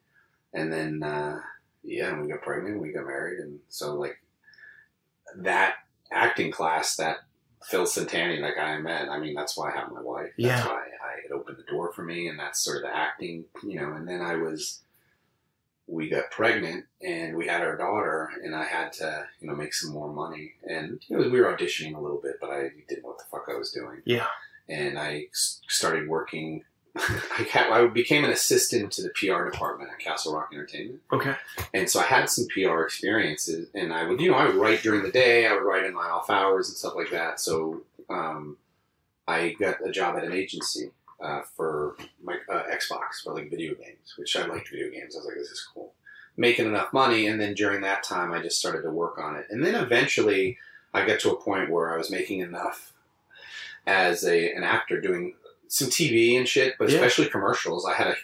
[0.52, 1.40] and then uh,
[1.82, 4.20] yeah, we got pregnant, we got married, and so like
[5.36, 5.76] that
[6.12, 7.20] acting class, that
[7.64, 10.30] Phil Santani, that guy I met, I mean, that's why I have my wife.
[10.38, 10.66] That's Yeah.
[10.66, 13.80] why I, it opened the door for me, and that's sort of the acting, you
[13.80, 13.92] know.
[13.92, 14.80] And then I was
[15.86, 19.74] we got pregnant and we had our daughter and I had to, you know, make
[19.74, 20.52] some more money.
[20.64, 23.24] And you know, we were auditioning a little bit, but I didn't know what the
[23.28, 24.00] fuck I was doing.
[24.04, 24.26] Yeah.
[24.68, 26.62] And I started working
[26.96, 31.00] I, I became an assistant to the PR department at Castle Rock Entertainment.
[31.12, 31.35] Okay.
[31.72, 34.83] And so I had some PR experiences, and I would, you know, I would write
[34.83, 35.46] during the day.
[35.46, 37.40] I would write in my off hours and stuff like that.
[37.40, 38.57] So um,
[39.29, 40.90] I got a job at an agency
[41.22, 45.14] uh, for my uh, Xbox for like video games, which I liked video games.
[45.14, 45.92] I was like, this is cool,
[46.37, 47.26] making enough money.
[47.26, 50.59] And then during that time, I just started to work on it, and then eventually
[50.92, 52.92] I got to a point where I was making enough
[53.87, 55.35] as a an actor doing
[55.72, 56.96] some TV and shit, but Yeah.
[56.96, 57.87] especially commercials.
[57.87, 58.16] I had a,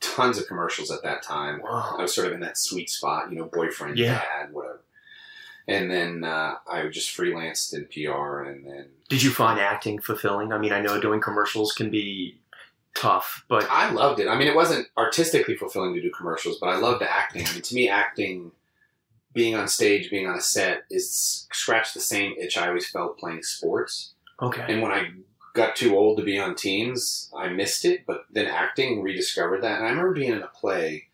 [0.00, 1.60] tons of commercials at that time.
[1.64, 4.20] I was sort of in that sweet spot, you know, boyfriend, Yeah.
[4.20, 4.80] dad, whatever.
[5.68, 10.52] And then uh, I just freelanced in PR, and then Did you find acting fulfilling?
[10.52, 12.38] I mean, I know doing commercials can be
[12.94, 14.28] tough, but I loved it.
[14.28, 17.46] I mean, it wasn't artistically fulfilling to do commercials, but I loved acting.
[17.46, 18.52] I mean, to me, acting,
[19.32, 23.18] being on stage, being on a set, is scratch the same itch I always felt
[23.18, 24.14] playing sports.
[24.40, 24.64] okay.
[24.68, 25.10] And when I
[25.54, 28.04] got too old to be on teams, I missed it.
[28.06, 29.78] But then acting rediscovered that.
[29.78, 31.04] And I remember being in a play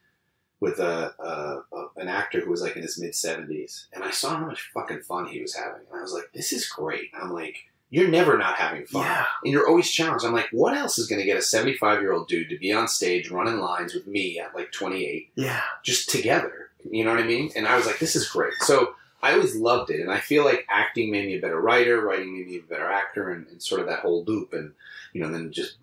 [0.61, 4.11] with a, a, a an actor who was like in his mid seventies, and I
[4.11, 7.11] saw how much fucking fun he was having, and I was like, "This is great."
[7.21, 7.59] I'm like,
[7.91, 9.25] "You're never not having fun." Yeah.
[9.45, 10.25] and you're always challenged.
[10.25, 12.73] I'm like, what else is going to get a 75 year old dude to be
[12.73, 15.61] on stage running lines with me at like 28, Yeah.
[15.85, 16.71] just together?
[16.91, 17.51] You know what I mean?
[17.55, 18.55] And I was like, this is great.
[18.61, 22.01] So I always loved it, and I feel like acting made me a better writer,
[22.01, 24.53] writing made me a better actor, and, and sort of that whole loop.
[24.53, 24.73] And
[25.13, 25.77] you know, then just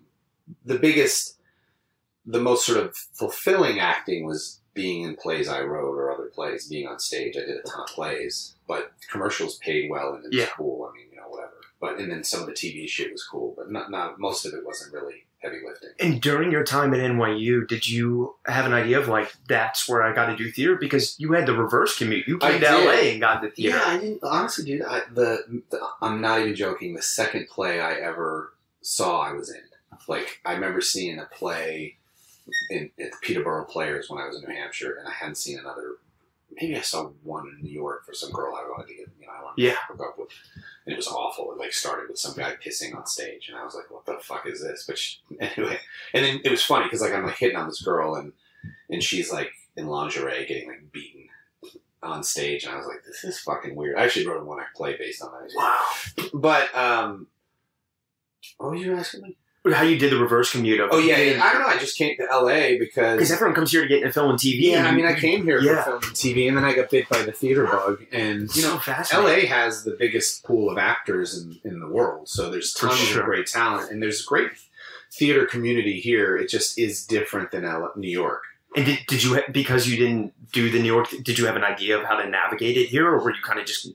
[0.64, 1.36] the biggest,
[2.24, 6.68] the most sort of fulfilling acting was being in plays I wrote or other plays,
[6.68, 7.36] being on stage.
[7.36, 10.48] I did a ton of plays, but commercials paid well and it was Yeah.
[10.56, 10.90] cool.
[10.90, 11.52] I mean, you know, whatever.
[11.80, 14.54] But and then some of the TV shit was cool, but not not most of
[14.54, 15.90] it wasn't really heavy lifting.
[16.00, 20.02] And during your time at NYU, did you have an idea of like that's where
[20.02, 20.76] I got to do theater?
[20.76, 22.26] Because you had the reverse commute.
[22.28, 22.66] You came to.
[22.66, 23.76] LA and got the theater.
[23.76, 24.82] Yeah, I didn't honestly, dude.
[24.82, 26.94] I, the, the I'm not even joking.
[26.94, 29.60] The second play I ever saw, I was in.
[30.08, 31.96] Like I remember seeing a play
[32.70, 35.58] in at the Peterborough Players when I was in New Hampshire, and I hadn't seen
[35.58, 35.96] another.
[36.60, 39.26] Maybe I saw one in New York for some girl I wanted to get, you
[39.26, 39.72] know, I wanted Yeah.
[39.72, 40.28] to hook up with,
[40.86, 41.52] and it was awful.
[41.52, 44.18] It like started with some guy pissing on stage, and I was like, "What the
[44.22, 45.78] fuck is this?" But she, anyway,
[46.14, 48.32] and then it was funny because like I'm like hitting on this girl, and
[48.88, 51.28] and she's like in lingerie getting like beaten
[52.02, 54.60] on stage, and I was like, "This is fucking weird." I actually wrote a one
[54.60, 55.50] act play based on that.
[55.56, 56.28] Wow.
[56.32, 57.26] But um,
[58.58, 59.36] what were you asking me?
[59.72, 61.68] How you did the reverse commute of Oh yeah, yeah, I don't know.
[61.68, 64.38] I just came to LA because because everyone comes here to get into film and
[64.38, 64.60] TV.
[64.70, 65.82] yeah, and I mean, I came here Yeah.
[65.82, 68.62] for film and TV, and then I got bit by the theater bug, and you
[68.62, 68.80] know.
[69.12, 73.20] LA has the biggest pool of actors in, in the world, so there's tons sure.
[73.20, 74.50] of great talent, and there's a great
[75.12, 76.36] theater community here.
[76.36, 78.42] It just is different than L- New York.
[78.76, 81.08] And did, did you because you didn't do the New York?
[81.22, 83.58] Did you have an idea of how to navigate it here, or were you kind
[83.58, 83.88] of just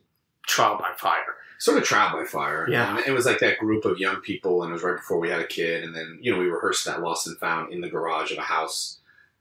[0.45, 1.35] trial by fire?
[1.61, 2.67] sort of trial by fire.
[2.67, 2.97] Yeah.
[2.97, 5.29] And it was like that group of young people, and it was right before we
[5.29, 5.83] had a kid.
[5.83, 8.41] And then, you know, we rehearsed that Lost and Found in the garage of a
[8.41, 8.97] house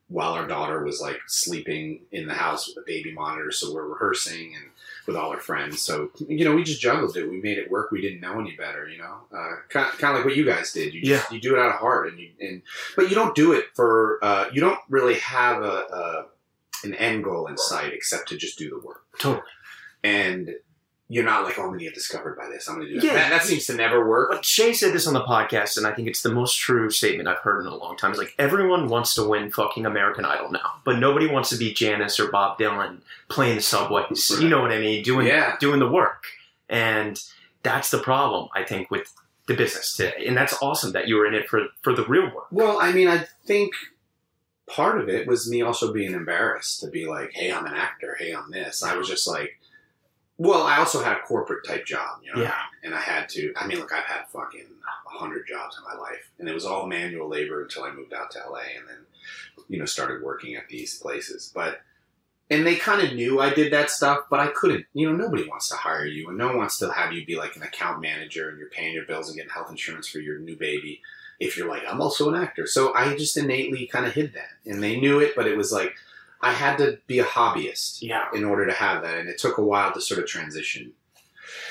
[0.08, 3.50] while our daughter was like sleeping in the house with a baby monitor.
[3.50, 4.66] So we're rehearsing and
[5.06, 5.80] with all our friends.
[5.80, 7.30] So, you know, we just juggled it.
[7.30, 7.90] We made it work.
[7.90, 10.44] We didn't know any better, you know, uh, kind, of, kind of like what you
[10.44, 10.92] guys did.
[10.92, 12.60] You just, you do it out of heart and you, and,
[12.96, 16.26] but you don't do it for, uh, you don't really have a, a,
[16.84, 19.42] an end goal in sight except to just do the work Totally.
[20.04, 20.54] and
[21.12, 22.68] you're not like, oh, I'm to get discovered by this.
[22.68, 23.04] I'm to do that.
[23.04, 23.14] Yeah.
[23.14, 23.30] that.
[23.30, 24.30] That seems to never work.
[24.30, 27.28] But Shea said this on the podcast, and I think it's the most true statement
[27.28, 28.10] I've heard in a long time.
[28.10, 31.74] It's like everyone wants to win fucking American Idol now, but nobody wants to be
[31.74, 34.30] Janice or Bob Dylan playing the subways.
[34.40, 35.02] You know what I mean?
[35.02, 35.56] Doing Yeah.
[35.58, 36.26] doing the work,
[36.68, 37.20] and
[37.64, 39.12] that's the problem I think with
[39.48, 40.24] the business today.
[40.28, 42.46] And that's awesome that you were in it for for the real work.
[42.52, 43.72] Well, I mean, I think
[44.68, 48.16] part of it was me also being embarrassed to be like, hey, I'm an actor.
[48.16, 48.84] Hey, I'm this.
[48.84, 49.58] I was just like,
[50.42, 52.56] well, I also had a corporate type job, you know, Yeah.
[52.82, 53.52] and I had to.
[53.56, 54.64] I mean, look, I've had fucking
[55.06, 58.14] a hundred jobs in my life, and it was all manual labor until I moved
[58.14, 59.04] out to LA, and then
[59.68, 61.52] you know started working at these places.
[61.54, 61.82] But
[62.48, 64.86] and they kind of knew I did that stuff, but I couldn't.
[64.94, 67.36] You know, nobody wants to hire you, and no one wants to have you be
[67.36, 70.38] like an account manager and you're paying your bills and getting health insurance for your
[70.38, 71.02] new baby.
[71.38, 74.52] If you're like, I'm also an actor, so I just innately kind of hid that,
[74.64, 75.94] and they knew it, but it was like
[76.42, 78.28] I had to be a hobbyist Yeah.
[78.34, 80.92] in order to have that, and it took a while to sort of transition.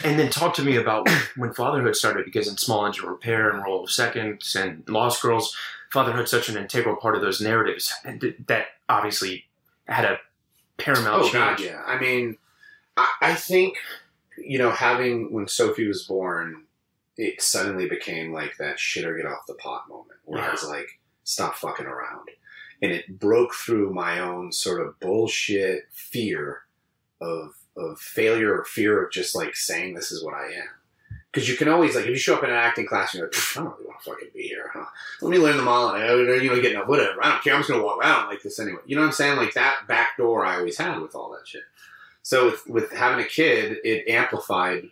[0.04, 3.64] And then talk to me about when fatherhood started, because in Small Engine Repair and
[3.64, 5.56] Rules of Seconds and Lost Girls,
[5.92, 9.46] fatherhood's such an integral part of those narratives and that obviously
[9.88, 10.20] had a
[10.78, 11.34] paramount Oh change.
[11.34, 11.82] God, yeah.
[11.86, 12.38] I mean,
[12.96, 13.78] I, I think
[14.38, 16.64] you know, having when Sophie was born,
[17.18, 20.64] it suddenly became like that shit or get off the pot moment where I was
[20.64, 22.30] like, stop fucking around,
[22.82, 26.64] and it broke through my own sort of bullshit fear
[27.22, 30.70] of of failure or fear of just like saying this is what I am.
[31.32, 33.28] because you can always like if you show up in an acting class and you're
[33.30, 34.72] like, I don't really want to fucking be here.
[34.74, 34.86] Huh?
[35.22, 37.24] Let me learn and I, you know, get no whatever.
[37.24, 37.54] I don't care.
[37.54, 38.82] I'm just gonna walk around like this anyway.
[38.86, 39.38] You know what I'm saying?
[39.38, 41.64] Like that back door I always had with all that shit.
[42.24, 44.90] So with, with having a kid, it amplified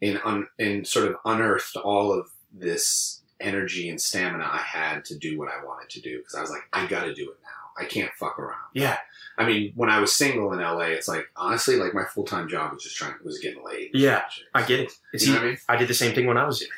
[0.00, 5.18] and un, and sort of unearthed all of this energy and stamina I had to
[5.18, 7.38] do what I wanted to do because I was like, I got to do it
[7.42, 7.82] now.
[7.82, 8.58] I can't fuck around.
[8.74, 8.98] Yeah.
[9.38, 12.48] I mean, when I was single in LA, it's like honestly, like my full time
[12.48, 13.90] job was just trying was getting laid.
[13.94, 14.22] Yeah,
[14.54, 14.92] I get it.
[15.14, 15.58] You know what I mean?
[15.68, 16.68] I did the same thing when I was here.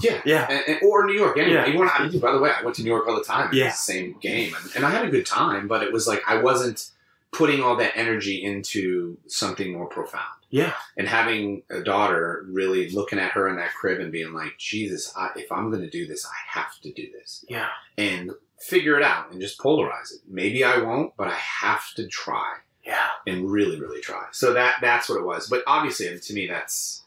[0.00, 0.20] Yeah.
[0.24, 0.46] Yeah.
[0.48, 1.54] And, and- or New York, anyway.
[1.54, 1.66] Yeah.
[1.66, 3.50] Even when I, by the way, I went to New York all the time.
[3.52, 3.66] Yeah.
[3.66, 5.68] the same game, and, and I had a good time.
[5.68, 6.88] But it was like I wasn't
[7.32, 10.24] putting all that energy into something more profound.
[10.50, 10.72] Yeah.
[10.96, 15.12] And having a daughter, really looking at her in that crib and being like, Jesus,
[15.16, 17.68] I, if I'm going to do this, I have to do this, Yeah.
[17.98, 20.20] and figure it out, and just polarize it.
[20.26, 23.08] Maybe I won't, but I have to try Yeah.
[23.26, 24.24] and really, really try.
[24.32, 25.48] So that that's what it was.
[25.48, 27.04] But obviously, and to me, that's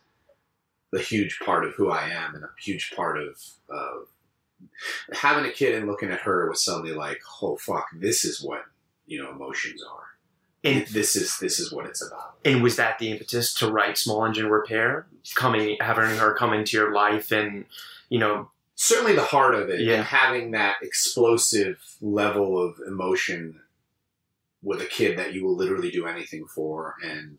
[0.92, 4.08] the huge part of who I am, and a huge part of of
[5.14, 8.64] having a kid and looking at her was suddenly like, oh fuck, this is what
[9.08, 10.04] you know emotions are.
[10.64, 12.36] And This is this is what it's about.
[12.46, 15.08] and was that the impetus to write Small Engine Repair?
[15.36, 17.66] Coming having her come into your life and
[18.10, 19.98] you know Certainly, the heart of it, Yeah.
[19.98, 23.60] and having that explosive level of emotion
[24.64, 27.38] with a kid that you will literally do anything for, and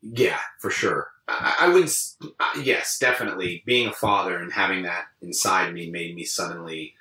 [0.00, 1.08] yeah, for sure.
[1.26, 1.92] I, I wouldn't.
[2.38, 3.64] uh, Yes, definitely.
[3.66, 6.94] Being a father and having that inside me made me suddenly,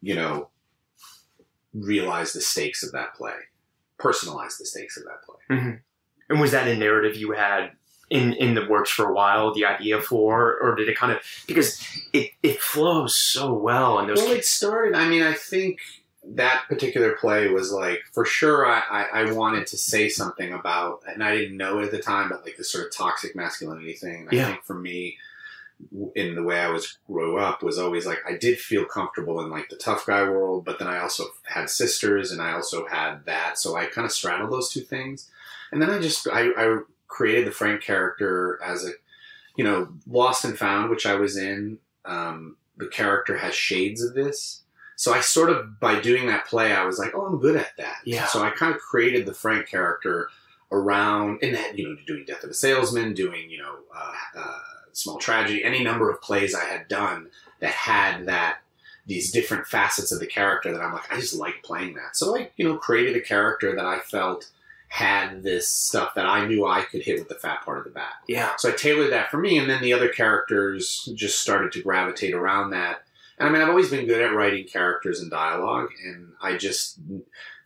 [0.00, 0.48] you know,
[1.74, 3.36] realize the stakes of that play,
[3.98, 5.56] personalize the stakes of that play.
[5.56, 5.70] Mm-hmm.
[6.30, 7.72] and was that a narrative you had
[8.10, 11.18] in in the works for a while, the idea for, or did it kind of
[11.46, 11.78] because
[12.12, 14.94] it it flows so well and those Well, it started.
[14.94, 15.80] I mean, I think
[16.24, 21.02] that particular play was like, for sure, I, I, I wanted to say something about,
[21.06, 23.94] and I didn't know it at the time, but like this sort of toxic masculinity
[23.94, 24.28] thing.
[24.30, 24.46] I Yeah.
[24.48, 25.16] think for me,
[26.14, 29.50] in the way I was grew up, was always like I did feel comfortable in
[29.50, 33.24] like the tough guy world, but then I also had sisters, and I also had
[33.26, 35.30] that, so I kind of straddled those two things.
[35.70, 38.90] And then I just I, I created the Frank character as a,
[39.56, 41.78] you know, Lost and Found, which I was in.
[42.04, 44.62] Um, the character has shades of this.
[44.96, 47.76] So I sort of, by doing that play, I was like, oh, I'm good at
[47.76, 47.98] that.
[48.04, 48.26] Yeah.
[48.26, 50.28] So I kind of created the Frank character
[50.72, 54.58] around, and that, you know, doing Death of a Salesman, doing, you know, uh, uh,
[54.98, 57.28] Small Tragedy, any number of plays I had done
[57.60, 58.58] that had that,
[59.06, 62.16] these different facets of the character that I'm like, I just like playing that.
[62.16, 64.50] So I, you know, created a character that I felt
[64.88, 67.90] had this stuff that I knew I could hit with the fat part of the
[67.90, 68.14] bat.
[68.26, 71.82] yeah So I tailored that for me, and then the other characters just started to
[71.82, 73.02] gravitate around that.
[73.38, 76.98] And I mean, I've always been good at writing characters and dialogue, and I just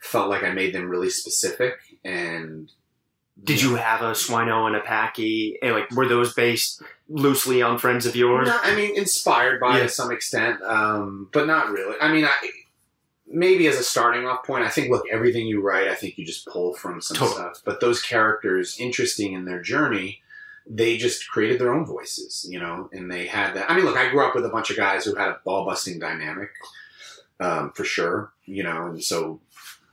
[0.01, 1.75] felt like I made them really specific.
[2.05, 2.71] And
[3.45, 5.55] Did you have a Swaino and a Packie?
[5.63, 8.49] And like, were those based loosely on friends of yours?
[8.49, 9.83] No, I mean, inspired by Yeah.
[9.85, 11.97] to some extent, um, but not really.
[12.01, 12.31] I mean, I,
[13.27, 16.25] maybe as a starting off point, I think look, everything you write, I think you
[16.25, 17.35] just pull from some Totally.
[17.37, 17.63] stuff.
[17.65, 20.23] But those characters, interesting in their journey,
[20.65, 23.69] they just created their own voices, you know, and they had that.
[23.69, 25.65] I mean, look, I grew up with a bunch of guys who had a ball
[25.65, 26.51] busting dynamic,
[27.41, 29.41] um, for sure, you know, and so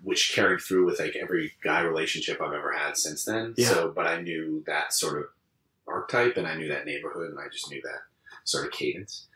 [0.04, 3.54] which carried through with like every guy relationship I've ever had since then.
[3.58, 3.68] Yeah.
[3.68, 5.26] So, but I knew that sort of
[5.88, 8.02] archetype, and I knew that neighborhood, and I just knew that
[8.44, 9.28] sort of cadence.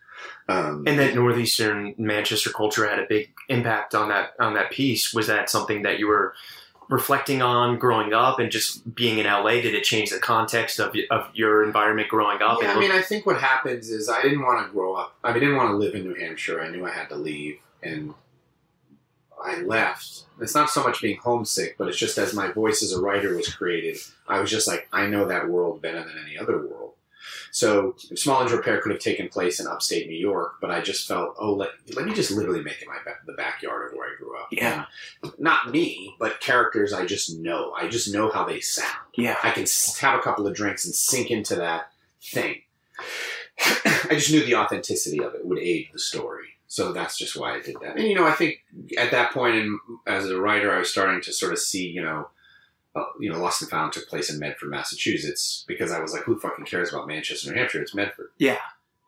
[0.48, 5.14] Um, And that northeastern Manchester culture had a big impact on that on that piece.
[5.14, 6.34] Was that something that you were
[6.90, 9.54] reflecting on growing up, and just being in LA?
[9.54, 12.60] Did it change the context of of your environment growing up?
[12.62, 15.16] yeah, I mean, I think what happens is I didn't want to grow up.
[15.24, 16.62] I didn't want to live in New Hampshire.
[16.62, 18.14] I knew I had to leave, and
[19.44, 20.26] I left.
[20.40, 23.36] It's not so much being homesick, but it's just as my voice as a writer
[23.36, 26.94] was created, I was just like, I know that world better than any other world.
[27.52, 31.08] So, Small Engine Repair could have taken place in upstate New York, but I just
[31.08, 34.18] felt, oh, let, let me just literally make it my the backyard of where I
[34.18, 34.48] grew up.
[34.52, 34.86] Yeah.
[35.22, 37.72] And not me, but characters I just know.
[37.74, 38.90] I just know how they sound.
[39.16, 39.66] yeah, I can
[40.00, 42.62] have a couple of drinks and sink into that thing.
[43.60, 46.53] I just knew the authenticity of it would aid the story.
[46.74, 47.98] So that's just why I did that.
[47.98, 48.64] And, you know, I think
[48.98, 52.02] at that point, in, as a writer, I was starting to sort of see, you
[52.02, 52.30] know,
[52.96, 56.24] uh, you know, Lost and Found took place in Medford, Massachusetts, because I was like,
[56.24, 57.80] who fucking cares about Manchester, New Hampshire?
[57.84, 58.30] It's Medford.
[58.40, 58.58] Yeah.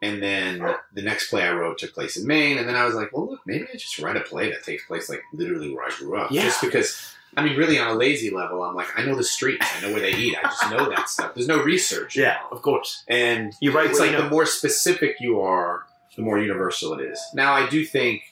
[0.04, 0.60] And then
[0.94, 3.28] the next play I wrote took place in Maine, and then I was like, well,
[3.32, 6.18] look, maybe I just write a play that takes place like literally where I grew
[6.18, 6.44] up, Yeah.
[6.44, 7.14] just because.
[7.38, 9.92] I mean, really, on a lazy level, I'm like, I know the streets, I know
[9.92, 11.34] where they eat, I just know that stuff.
[11.34, 13.04] There's no research, yeah, of course.
[13.10, 14.22] and You write it's like know.
[14.22, 15.85] the more specific you are,
[16.16, 17.20] the more universal it is.
[17.34, 18.24] Now, I do think,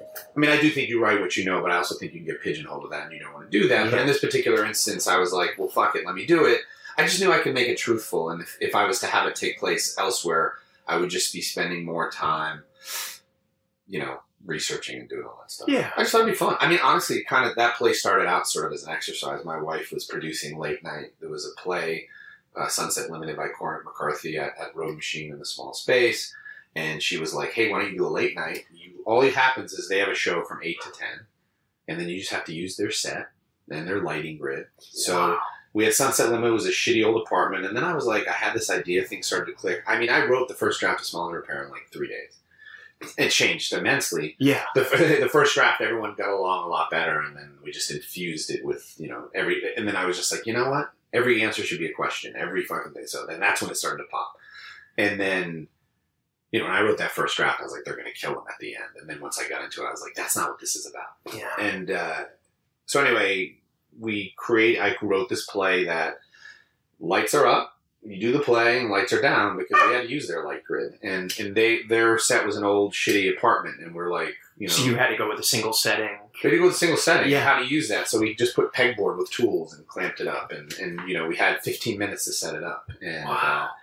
[0.00, 2.20] I mean, I do think you write what you know, but I also think you
[2.20, 3.90] can get pigeonholed to that, and you don't want to do that.
[3.90, 6.60] But in this particular instance, I was like, well, fuck it, let me do it.
[6.98, 9.26] I just knew I could make it truthful, and if, if I was to have
[9.26, 10.54] it take place elsewhere,
[10.88, 12.62] I would just be spending more time,
[13.86, 15.68] you know, researching and doing all that stuff.
[15.68, 15.90] Yeah.
[15.96, 16.56] I just thought it'd be fun.
[16.60, 19.44] I mean, honestly, kind of that play started out sort of as an exercise.
[19.44, 21.14] My wife was producing late night.
[21.20, 22.06] There was a play,
[22.56, 26.34] uh, Sunset Limited by Cormac McCarthy at, at Rogue Machine in the small space,
[26.76, 28.66] and she was like, "Hey, why don't you do a late night?
[28.72, 31.26] You, all it happens is they have a show from eight to ten,
[31.88, 33.30] and then you just have to use their set
[33.70, 34.66] and their lighting grid.
[34.78, 35.40] So." Wow.
[35.72, 38.32] we had Sunset it was a shitty old apartment, and then I was like, I
[38.32, 39.82] had this idea, things started to click.
[39.86, 42.38] I mean, I wrote the first draft of Small Engine Repair in like three days.
[43.18, 44.36] It changed immensely.
[44.38, 44.62] Yeah.
[44.74, 44.80] The,
[45.20, 48.64] the first draft, everyone got along a lot better, and then we just infused it
[48.64, 50.92] with, you know, every, and then I was just like, you know what?
[51.12, 53.06] Every answer should be a question, every fucking thing.
[53.06, 54.32] So then that's when it started to pop.
[54.96, 55.68] And then,
[56.56, 58.32] you know, when I wrote that first draft, I was like, they're going to kill
[58.32, 58.84] him at the end.
[58.98, 60.86] And then once I got into it, I was like, that's not what this is
[60.86, 61.36] about.
[61.36, 61.50] Yeah.
[61.60, 62.24] And uh,
[62.86, 63.56] so anyway,
[64.00, 64.80] we create.
[64.80, 66.18] I wrote this play that
[66.98, 67.74] lights are up.
[68.02, 70.62] You do the play and lights are down because they had to use their light
[70.64, 74.68] grid, and and they their set was an old shitty apartment, and we're like, you
[74.68, 76.10] know, So you had to go with a single setting.
[76.34, 77.32] we had to go with a single setting.
[77.32, 77.42] Yeah.
[77.42, 78.06] How to use that?
[78.06, 81.26] So we just put pegboard with tools and clamped it up, and and you know
[81.26, 82.88] we had 15 minutes to set it up.
[83.02, 83.70] And Wow.
[83.72, 83.76] uh,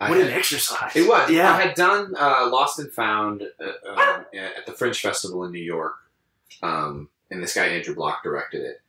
[0.00, 0.94] I What had- an exercise.
[0.96, 1.30] it was.
[1.30, 1.52] Yeah.
[1.54, 5.62] I had done uh, Lost and Found uh, um, at the Fringe Festival in New
[5.62, 5.94] York,
[6.62, 8.80] um, and this guy Andrew Block directed it,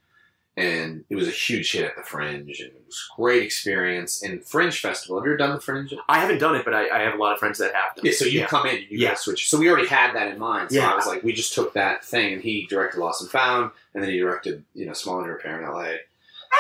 [0.58, 4.24] and it was a huge hit at the Fringe, and it was a great experience.
[4.24, 5.94] And Fringe Festival, have you ever done the Fringe?
[6.10, 8.06] I haven't done it, but I, I have a lot of friends that have done
[8.06, 8.16] Yeah, it.
[8.16, 8.48] so you yeah.
[8.48, 9.14] come in, and you Yeah.
[9.14, 9.50] switch.
[9.50, 10.72] So we already had that in mind.
[10.72, 10.92] So Yeah.
[10.92, 14.04] I was like, we just took that thing, and he directed Lost and Found, and
[14.04, 16.00] then he directed, you know, Small Engine Repair in L.A.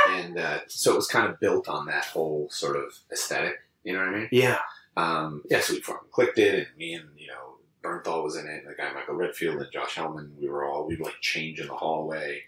[0.10, 3.56] And uh, so it was kind of built on that whole sort of aesthetic.
[3.84, 4.30] You know what I mean?
[4.32, 4.58] Yeah.
[4.98, 8.46] Um, yeah, so we fucking clicked it, and me and you know Bernthal was in
[8.48, 10.34] it, and the guy Michael Redfield and Josh Helman.
[10.40, 12.42] We were all we'd like change in the hallway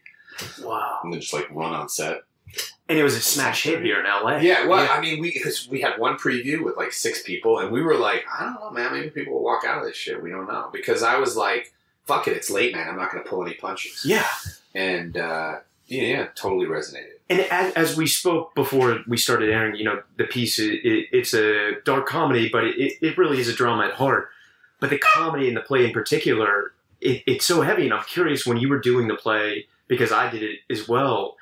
[0.62, 1.00] Wow.
[1.04, 2.22] and then just like run on set.
[2.90, 4.38] And it was a smash hit here in LA.
[4.40, 7.72] Yeah, well, I mean, we cause we had one preview with like six people, and
[7.72, 10.22] we were like, I don't know, man, maybe people will walk out of this shit.
[10.22, 11.74] We don't know because I was like,
[12.06, 12.88] fuck it, it's late night.
[12.88, 14.04] I'm not going to pull any punches.
[14.04, 14.28] Yeah.
[14.76, 17.20] and uh, yeah, yeah, totally resonated.
[17.32, 21.08] And as, as we spoke before we started airing, you know, the piece, it, it,
[21.14, 24.28] it's a dark comedy, but it, it really is a drama at heart.
[24.82, 27.86] But the comedy in the play in particular, it, it's so heavy.
[27.86, 31.38] And I'm curious when you were doing the play, because I did it as well,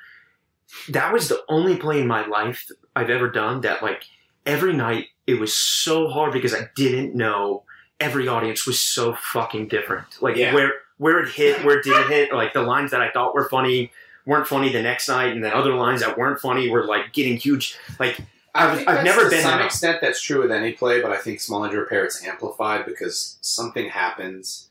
[0.90, 4.04] that was the only play in my life I've ever done that, like,
[4.46, 7.64] every night it was so hard because I didn't know
[8.00, 10.22] every audience was so fucking different.
[10.22, 10.54] Like, Yeah.
[10.54, 13.50] where, where it hit, where it didn't hit, like the lines that I thought were
[13.50, 13.92] funny
[14.30, 17.36] weren't funny the next night, and then other lines that weren't funny were like getting
[17.38, 17.78] huge.
[18.00, 18.20] Like
[18.56, 21.18] I've- I've never to been to some extent that's true with any play, but I
[21.18, 24.70] think Small Engine Repair it's amplified because something happens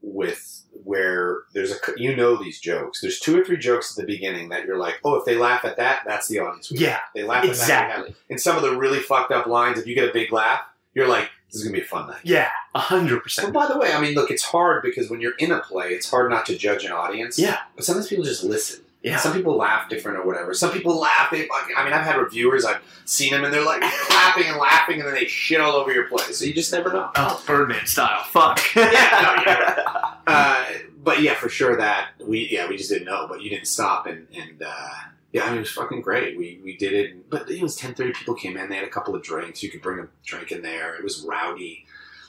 [0.00, 3.00] with where there's a you know these jokes.
[3.00, 5.64] There's two or three jokes at the beginning that you're like, oh, if they laugh
[5.64, 6.70] at that, that's the audience.
[6.72, 8.08] yeah, They laugh at Exactly.
[8.10, 8.16] that.
[8.30, 10.60] And some of the really fucked up lines, if you get a big laugh,
[10.94, 12.20] you're like, this is gonna be a fun night.
[12.24, 13.52] yeah, a hundred percent.
[13.52, 16.10] by the way, I mean, look, it's hard because when you're in a play, it's
[16.10, 17.38] hard not to judge an audience.
[17.38, 18.82] Yeah, But sometimes people just listen.
[19.02, 20.52] yeah, Some people laugh different or whatever.
[20.54, 21.30] Some people laugh.
[21.30, 24.56] They fucking, I mean, I've had reviewers, I've seen them, and they're like clapping and
[24.56, 26.24] laughing, and then they shit all over your play.
[26.32, 27.10] So you just never know.
[27.14, 28.24] oh, Birdman style.
[28.24, 28.60] Fuck.
[28.76, 28.82] Yeah,
[29.22, 29.80] no, yeah.
[30.26, 30.64] Uh,
[31.02, 34.06] but yeah, for sure that we, yeah, we just didn't know, but you didn't stop,
[34.06, 34.88] and and uh,
[35.34, 36.38] yeah, I mean, it was fucking great.
[36.38, 38.12] We we did it, but it was ten thirty.
[38.12, 39.64] People came in, they had a couple of drinks.
[39.64, 40.94] You could bring a drink in there.
[40.94, 41.86] It was rowdy.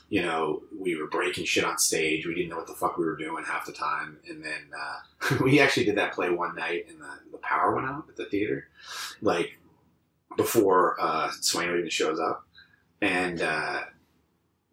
[0.10, 2.26] You know, we were breaking shit on stage.
[2.26, 5.36] We didn't know what the fuck we were doing half the time, and then uh,
[5.44, 8.26] we actually did that play one night, and the, the power went out at the
[8.26, 8.70] theater,
[9.22, 9.60] like
[10.36, 12.44] before uh, Swaino even shows up,
[13.02, 13.40] and.
[13.42, 13.82] Uh,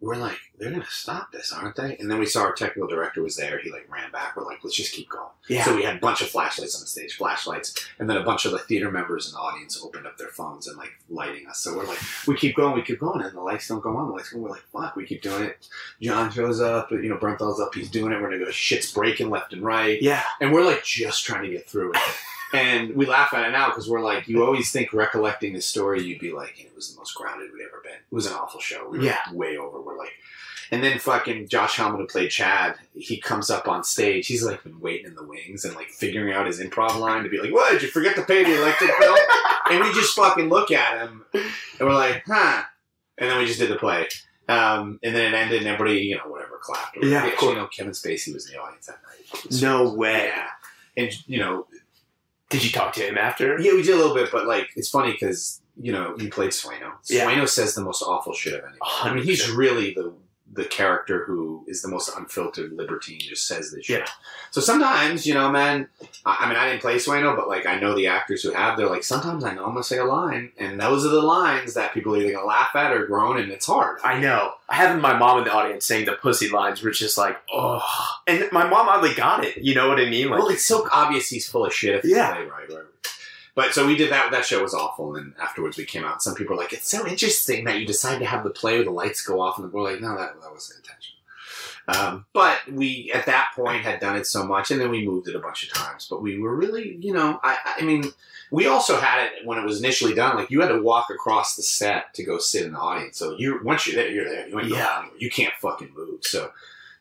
[0.03, 1.95] we're like, they're gonna stop this, aren't they?
[1.97, 3.57] And then we saw our technical director was there.
[3.59, 4.35] He like ran back.
[4.35, 5.29] We're like, let's just keep going.
[5.47, 5.63] yeah.
[5.63, 8.43] So we had a bunch of flashlights on the stage, flashlights, and then a bunch
[8.43, 11.59] of the theater members in the audience opened up their phones and like lighting us.
[11.59, 14.09] So we're like, we keep going, we keep going, and the lights don't go on.
[14.09, 14.39] The lights go.
[14.39, 14.43] on.
[14.43, 15.69] We're like, fuck, we keep doing it.
[16.01, 18.21] John shows up, you know, Bernthal's up, he's doing it.
[18.21, 21.49] We're gonna go, shit's breaking left and right, yeah, and we're like just trying to
[21.49, 22.01] get through it.
[22.53, 26.03] And we laugh at it now because we're like, you always think recollecting the story,
[26.03, 27.93] you'd be like, and it was the most grounded we'd ever been.
[27.93, 28.87] It was an awful show.
[28.89, 29.19] We were Yeah.
[29.31, 29.81] way over.
[29.81, 30.11] We're like,
[30.71, 34.27] and then fucking Josh who played Chad, he comes up on stage.
[34.27, 37.29] He's like been waiting in the wings and like figuring out his improv line to
[37.29, 39.15] be like, what, did you forget to pay the electric bill?
[39.71, 41.43] and we just fucking look at him and
[41.87, 42.63] we're like, huh.
[43.17, 44.07] And then we just did the play.
[44.49, 46.97] Um, and then it ended and everybody, you know, whatever, clapped.
[46.97, 49.61] Or, Yeah, of Actually, you know, Kevin Spacey was in the audience that night.
[49.61, 50.31] no way.
[50.35, 50.47] Yeah.
[50.97, 51.67] And, you know,
[52.53, 53.59] Did you talk to him after?
[53.59, 56.51] yeah, we did a little bit, but like it's funny because you know you played
[56.51, 56.93] Swaino.
[57.09, 57.25] Yeah.
[57.25, 58.77] Swaino says the most awful shit of anyone.
[58.81, 60.13] I mean, he's really the
[60.53, 63.99] the character who is the most unfiltered libertine just says this shit.
[64.01, 64.05] Yeah.
[64.51, 65.87] So sometimes, you know, man,
[66.25, 68.77] I, I mean, I didn't play Swaino, but like I know the actors who have.
[68.77, 71.73] They're like, sometimes I know I'm gonna say a line, and those are the lines
[71.73, 73.99] that people are either gonna laugh at or groan, and it's hard.
[74.03, 74.53] I know.
[74.69, 77.81] Having my mom in the audience saying the pussy lines were just like, oh.
[78.27, 79.57] And my mom oddly got it.
[79.57, 80.29] You know what I mean?
[80.29, 82.17] Like, well, it's so obvious he's full of shit if Yeah.
[82.17, 82.33] yeah.
[82.35, 82.83] play right, right.
[83.55, 84.31] But so we did that.
[84.31, 86.23] That show was awful, and then afterwards we came out.
[86.23, 88.85] Some people were like, "It's so interesting that you decided to have the play where
[88.85, 91.13] the lights go off," and we're like, "No, that that wasn't intentional."
[91.87, 95.27] Um, but we at that point had done it so much, and then we moved
[95.27, 96.07] it a bunch of times.
[96.09, 98.05] But we were really, you know, I, I mean,
[98.51, 100.37] we also had it when it was initially done.
[100.37, 103.17] Like you had to walk across the set to go sit in the audience.
[103.17, 104.47] So you once you're there, you're there.
[104.47, 105.05] You Yeah.
[105.17, 106.23] You can't fucking move.
[106.23, 106.51] So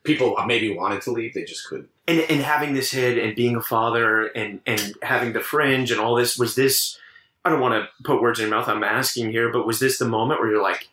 [0.03, 1.90] people maybe wanted to leave, they just couldn't.
[2.09, 6.00] And, and having this hit and being a father and, and having the fringe and
[6.00, 6.98] all this, was this,
[7.44, 9.98] I don't want to put words in your mouth, I'm asking here, but was this
[9.98, 10.88] the moment where you're like,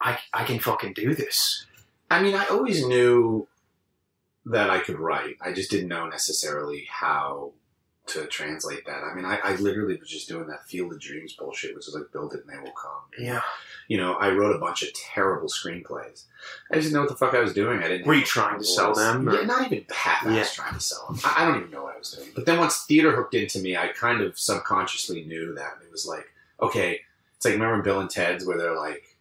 [0.00, 1.66] I, I can fucking do this?
[2.10, 3.48] I mean, I always knew
[4.46, 5.36] that I could write.
[5.40, 7.52] I just didn't know necessarily how
[8.06, 9.02] to translate that.
[9.02, 11.94] I mean, I, I literally was just doing that field of dreams bullshit, which is
[11.94, 13.00] like build it and they will come.
[13.18, 13.40] Yeah.
[13.88, 16.24] You know, I wrote a bunch of terrible screenplays.
[16.70, 17.80] I just didn't know what the fuck I was doing.
[17.82, 18.06] I didn't.
[18.06, 20.62] Were you trying to sell them, or- Yeah, not even half-ass Yeah.
[20.64, 21.18] trying to sell them.
[21.24, 22.28] I, I don't even know what I was doing.
[22.34, 26.06] But then once theater hooked into me, I kind of subconsciously knew that it was
[26.06, 26.26] like,
[26.60, 27.00] okay,
[27.36, 29.16] it's like remember Bill and Ted's where they're like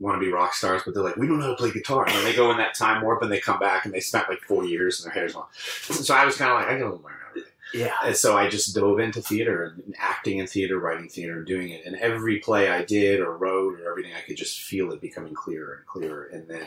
[0.00, 2.06] want to be rock stars, but they're like, we don't know how to play guitar.
[2.06, 4.28] And then they go in that time warp and they come back and they spent
[4.28, 5.46] like four years and their hair's long.
[5.82, 7.02] So I was kind of like, I gotta learn
[7.34, 7.44] write.
[7.74, 7.94] Yeah.
[8.02, 11.70] And so I just dove into theater and acting in theater, writing theater, and doing
[11.70, 11.84] it.
[11.84, 15.34] And every play I did or wrote or everything, I could just feel it becoming
[15.34, 16.24] clearer and clearer.
[16.32, 16.66] And then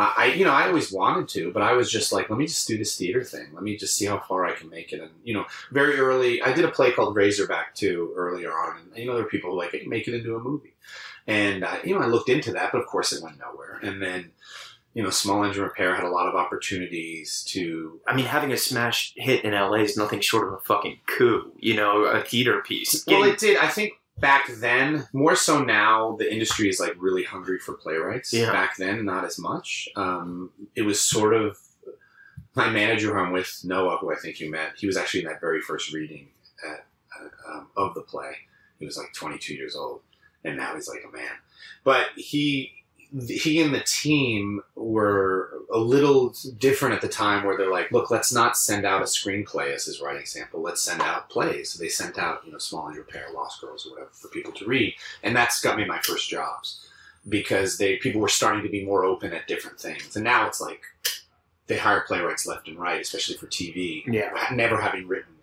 [0.00, 2.68] I, you know, I always wanted to, but I was just like, let me just
[2.68, 3.48] do this theater thing.
[3.52, 5.00] Let me just see how far I can make it.
[5.00, 8.96] And you know, very early, I did a play called Razorback too earlier on, and
[8.96, 10.74] you know, there were people who like, hey, make it into a movie.
[11.26, 13.80] And uh, you know, I looked into that, but of course, it went nowhere.
[13.82, 14.30] And then,
[14.94, 18.56] you know, Small Engine Repair had a lot of opportunities to I mean, having a
[18.56, 22.60] smash hit in LA is nothing short of a fucking coup, you know, a theater
[22.62, 23.04] piece.
[23.06, 23.56] Well, Getting- it did.
[23.58, 28.32] I think back then, more so now, the industry is like really hungry for playwrights.
[28.32, 28.50] Yeah.
[28.50, 29.88] Back then, not as much.
[29.94, 31.58] Um, it was sort of
[32.54, 34.72] my manager who I'm with, Noah, who I think you met.
[34.76, 36.28] He was actually in that very first reading
[36.68, 36.86] at,
[37.20, 38.32] uh, um, of the play.
[38.80, 40.00] He was like 22 years old,
[40.44, 41.30] and now he's like a man.
[41.84, 42.72] But he
[43.30, 48.10] he and the team were a little different at the time where they're like, look,
[48.10, 50.60] let's not send out a screenplay as his writing sample.
[50.60, 51.70] Let's send out plays.
[51.70, 54.52] So they sent out, you know, Small Engine Repair, Lost Girls, or whatever, for people
[54.52, 54.94] to read.
[55.22, 56.86] And that's got me my first jobs
[57.28, 60.14] because they people were starting to be more open at different things.
[60.14, 60.82] And now it's like
[61.66, 64.04] they hire playwrights left and right, especially for TV.
[64.06, 64.32] Yeah.
[64.52, 65.34] Never having written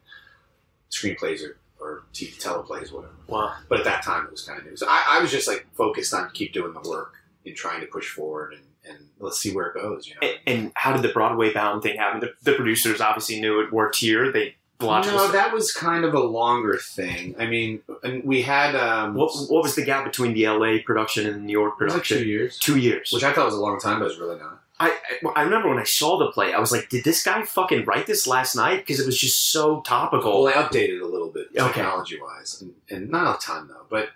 [0.92, 3.14] screenplays or, or TV teleplays, whatever.
[3.28, 3.56] wow.
[3.70, 4.78] But at that time, it was kind of new.
[4.78, 7.88] So I, I was just like focused on keep doing the work and trying to
[7.88, 10.08] push forward and, and let's see where it goes.
[10.08, 10.28] You know.
[10.28, 12.20] And, and how did the Broadway bound thing happen?
[12.22, 14.32] The, the producers obviously knew it worked here.
[14.32, 15.18] They logical.
[15.20, 17.36] no, that was kind of a longer thing.
[17.40, 21.26] I mean, and we had um, what, what was the gap between the LA production
[21.26, 22.18] and the New York was like production?
[22.20, 23.12] two years, Two years.
[23.12, 24.62] which I thought was a long time, but it's really not.
[24.78, 24.90] I,
[25.24, 27.86] I I remember when I saw the play, I was like, did this guy fucking
[27.86, 28.80] write this last night?
[28.80, 30.44] Because it was just so topical.
[30.44, 31.72] Well, I updated a little bit Okay.
[31.72, 33.86] technology wise, and, and not a ton though.
[33.90, 34.10] But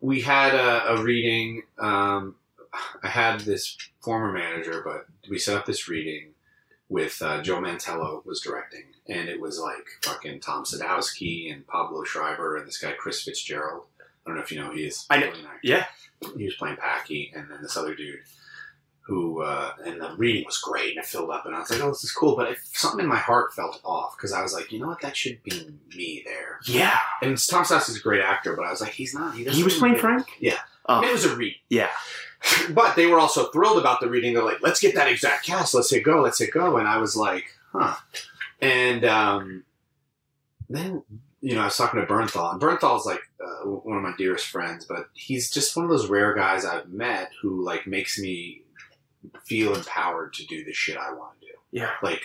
[0.00, 1.64] we had a, a reading.
[1.78, 2.36] Um,
[3.02, 6.30] I had this former manager, but we set up this reading
[6.88, 12.04] with uh, Joe Mantello was directing, and it was like fucking Tom Sadoski and Pablo
[12.04, 13.84] Schreiber and this guy Chris Fitzgerald.
[14.00, 15.06] I don't know if you know who he is.
[15.10, 15.32] I know.
[15.62, 15.86] Yeah.
[16.36, 18.20] he was playing Packie, and then this other dude
[19.02, 21.80] who uh, and the reading was great and it filled up and I was like,
[21.80, 24.54] oh, this is cool, but if something in my heart felt off because I was
[24.54, 26.60] like, you know what, that should be me there.
[26.66, 26.98] yeah.
[27.20, 29.34] And Tom Sasso's a great actor, but I was like, he's not.
[29.34, 30.28] He, He was playing Frank?
[30.38, 30.58] Yeah.
[30.88, 31.90] Oh, I mean, it was a read, yeah.
[32.70, 34.34] But they were also thrilled about the reading.
[34.34, 35.74] They're like, let's get that exact cast.
[35.74, 36.20] Let's hit go.
[36.22, 36.76] Let's hit go.
[36.76, 37.96] And I was like, huh.
[38.60, 39.64] And um,
[40.68, 41.02] then
[41.42, 44.46] you know, I was talking to Bernthal, and Bernthal's like uh, one of my dearest
[44.46, 48.62] friends, but he's just one of those rare guys I've met who like makes me
[49.44, 51.52] feel empowered to do the shit I want to do.
[51.72, 51.90] Yeah.
[52.00, 52.22] Like,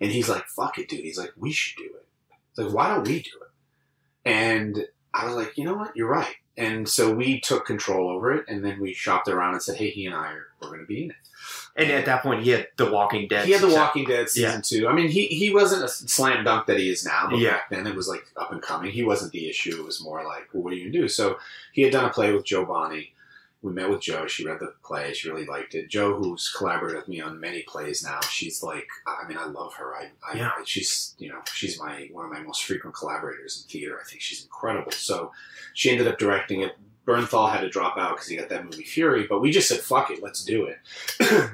[0.00, 1.00] and he's like, fuck it, dude.
[1.00, 2.06] He's like, we should do it.
[2.50, 4.30] It's like, why don't we do it?
[4.30, 5.94] And I was like, you know what?
[5.94, 6.36] You're right.
[6.56, 9.90] And so we took control over it, and then we shopped around and said, hey,
[9.90, 11.16] he and I are we're going to be in it.
[11.76, 13.46] And at that point, he had The Walking Dead.
[13.46, 13.68] He had The.
[13.68, 14.86] Walking Dead season two.
[14.88, 17.50] I mean, he he wasn't a slam dunk that he is now, but Yeah.
[17.50, 18.92] back then it was like up and coming.
[18.92, 19.76] He wasn't the issue.
[19.80, 21.08] It was more like, well, what are you gonna do?
[21.08, 21.38] So
[21.72, 23.12] he had done a play with Jo Bonney,
[23.64, 24.26] we met with Joe.
[24.26, 25.14] She read the play.
[25.14, 25.88] She really liked it.
[25.88, 29.72] Joe, who's collaborated with me on many plays now, she's like, I mean, I love
[29.74, 29.94] her.
[29.96, 30.50] I, I Yeah.
[30.66, 33.98] she's, you know, she's my one of my most frequent collaborators in theater.
[33.98, 34.92] I think she's incredible.
[34.92, 35.32] So
[35.72, 36.76] she ended up directing it.
[37.06, 39.80] Bernthal had to drop out because he got that movie Fury, but we just said,
[39.80, 40.78] "Fuck it, let's do it."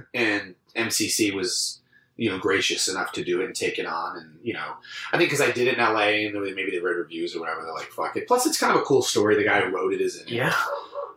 [0.15, 1.81] and MCC was,
[2.17, 4.17] you know, gracious enough to do it and take it on.
[4.17, 4.75] And you know,
[5.13, 7.63] I think because I did it in LA and maybe they read reviews or whatever,
[7.63, 9.35] they're like, "Fuck it." Plus, it's kind of a cool story.
[9.37, 10.33] The guy who wrote it is in it.
[10.33, 10.55] Yeah.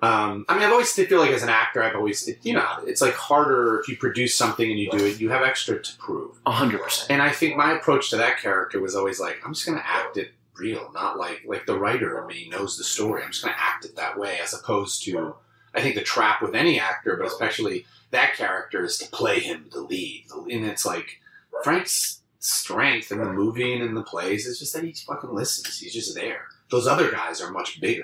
[0.03, 2.67] Um, I mean, I've always feel like as an actor, I've always, it, you know,
[2.85, 5.97] it's like harder if you produce something and you do it, you have extra to
[5.97, 6.37] prove.
[6.45, 7.09] Hundred percent.
[7.09, 9.87] And I think my approach to that character was always like, I'm just going to
[9.87, 13.23] act it real, not like like the writer in me knows the story.
[13.23, 15.35] I'm just going to act it that way, as opposed to,
[15.73, 19.67] I think the trap with any actor, but especially that character, is to play him
[19.71, 21.21] the lead, and it's like
[21.63, 25.79] Frank's strength in the movie and in the plays is just that he fucking listens.
[25.79, 26.47] He's just there.
[26.69, 28.03] Those other guys are much bigger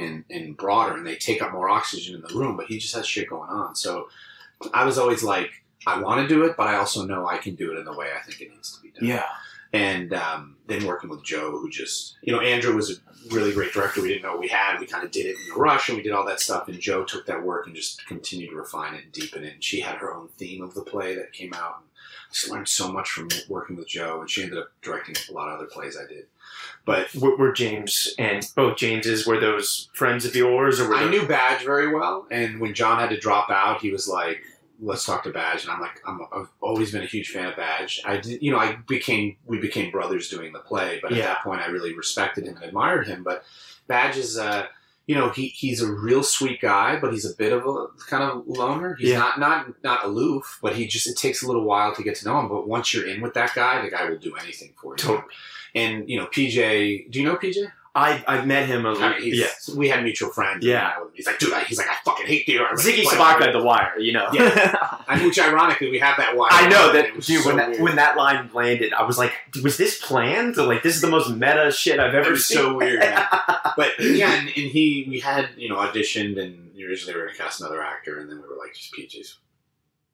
[0.00, 2.94] and, and broader and they take up more oxygen in the room, but he just
[2.94, 3.74] has shit going on.
[3.74, 4.08] So
[4.72, 5.50] I was always like,
[5.86, 7.92] I want to do it, but I also know I can do it in the
[7.92, 9.08] way I think it needs to be done.
[9.08, 9.24] Yeah.
[9.72, 12.94] And um, then working with Joe, who just, you know, Andrew was a
[13.32, 14.02] really great director.
[14.02, 14.80] We didn't know what we had.
[14.80, 16.68] We kind of did it in a rush and we did all that stuff.
[16.68, 19.54] And Joe took that work and just continued to refine it and deepen it.
[19.54, 21.76] And she had her own theme of the play that came out.
[21.78, 21.86] And
[22.28, 24.20] I just learned so much from working with Joe.
[24.20, 26.26] And she ended up directing a lot of other plays I did.
[26.86, 31.08] But Were, were James and both Jameses were those friends of yours, or were I
[31.08, 34.42] knew Badge very well, and when John had to drop out, he was like,
[34.80, 37.56] "Let's talk to Badge." And I'm like, I'm, I've always been a huge fan of
[37.56, 38.00] Badge.
[38.04, 41.26] I did, you know, I became we became brothers doing the play, but at Yeah.
[41.26, 43.22] that point, I really respected him and admired him.
[43.22, 43.44] But
[43.86, 44.66] Badge is, uh,
[45.06, 48.24] you know, he he's a real sweet guy, but he's a bit of a kind
[48.24, 48.94] of loner.
[48.98, 49.18] He's Yeah.
[49.18, 52.24] not not not aloof, but he just it takes a little while to get to
[52.24, 52.48] know him.
[52.48, 54.96] But once you're in with that guy, the guy will do anything for you.
[54.96, 55.24] Totally.
[55.74, 57.70] And you know, PJ, do you know PJ?
[57.92, 59.08] I I've met him a I little.
[59.10, 59.74] mean, he's, Yeah.
[59.76, 60.64] we had mutual friends.
[60.64, 60.94] Yeah.
[61.12, 62.48] he's like, dude, I, he's like, I fucking hate.
[62.48, 63.98] I'm Ziggy Sobotka, The Wire.
[63.98, 64.28] You know.
[64.30, 66.50] I mean, which ironically, we have that wire.
[66.52, 67.24] I know that, dude.
[67.42, 67.82] so when that weird.
[67.82, 69.32] when that line landed, I was like,
[69.64, 70.56] "Was this planned?
[70.56, 73.00] Like, this is the most meta shit I've ever seen." so weird.
[73.76, 77.38] but yeah, and, and he, we had you know auditioned, and originally we were gonna
[77.38, 79.38] cast another actor, and then we were like, just PJ's.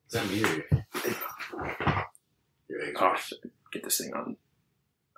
[0.08, 0.64] Is that me or you?
[2.68, 2.98] Your eggs?
[3.00, 3.16] Oh,
[3.70, 4.36] get this thing on.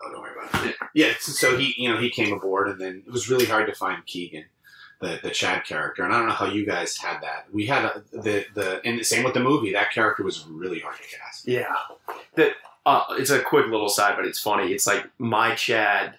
[0.02, 0.76] Oh, don't worry about it.
[0.94, 3.74] Yeah, so he, you know, he came aboard, and then it was really hard to
[3.74, 4.44] find Keegan,
[5.00, 6.04] the the Chad character.
[6.04, 7.46] And I don't know how you guys had that.
[7.52, 9.72] We had a, the the and same with the movie.
[9.72, 11.48] That character was really hard to cast.
[11.48, 11.74] Yeah.
[12.36, 12.52] That
[12.86, 14.72] uh, it's a quick little side, but it's funny.
[14.72, 16.14] It's like my Chad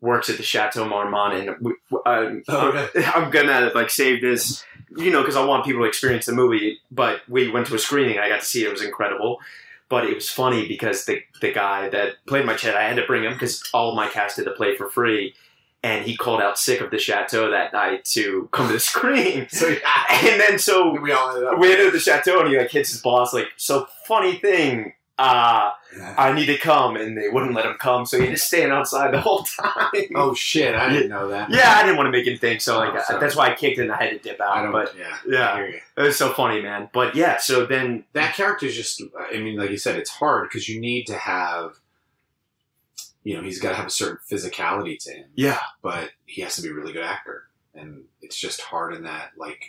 [0.00, 1.72] works at the Chateau Marmont, and we,
[2.04, 4.62] uh, Oh, I'm gonna like save this,
[4.96, 6.78] you know, because I want people to experience the movie.
[6.90, 8.18] But we went to a screening.
[8.18, 8.68] I got to see it.
[8.68, 9.40] It was incredible.
[9.88, 13.06] But it was funny because the the guy that played my chat, I had to
[13.06, 15.34] bring him because all of my cast did the play for free.
[15.82, 19.46] And he called out sick of the chateau that night to come to the screen.
[19.48, 21.58] So And then so we all ended up.
[21.60, 24.94] we ended at the chateau and he like hits his boss like, so funny thing,
[25.18, 25.70] uh,
[26.18, 29.14] I need to come and they wouldn't let him come, so he just stand outside
[29.14, 29.92] the whole time.
[30.14, 30.74] oh shit!
[30.74, 31.50] I didn't know that.
[31.50, 33.78] Yeah, I didn't want to make him think, so like Oh, that's why I kicked
[33.78, 34.62] and I had to dip I out.
[34.64, 34.72] don't.
[34.72, 35.52] But yeah, yeah.
[35.52, 35.80] I hear you.
[35.96, 36.90] it was so funny, man.
[36.92, 39.02] But yeah, so then that character is just
[39.32, 41.76] i mean like you said it's hard because you need to have
[43.24, 46.56] you know he's got to have a certain physicality to him yeah, but he has
[46.56, 47.44] to be a really good actor
[47.74, 49.64] and it's just hard in that like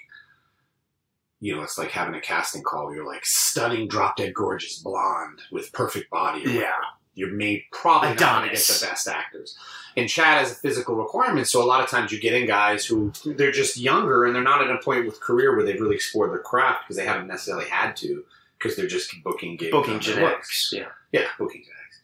[1.39, 5.39] you know it's like having a casting call you're like stunning drop dead gorgeous blonde
[5.51, 6.73] with perfect body yeah, whatever.
[7.13, 9.57] you're made probably not to get the best actors.
[9.95, 12.85] And chad has a physical requirement so a lot of times you get in guys
[12.85, 15.95] who they're just younger and they're not at a point with career where they've really
[15.95, 18.23] explored their craft because they haven't necessarily had to
[18.57, 20.71] because they're just booking gigs booking genetics.
[20.73, 22.01] Yeah, yeah booking genetics.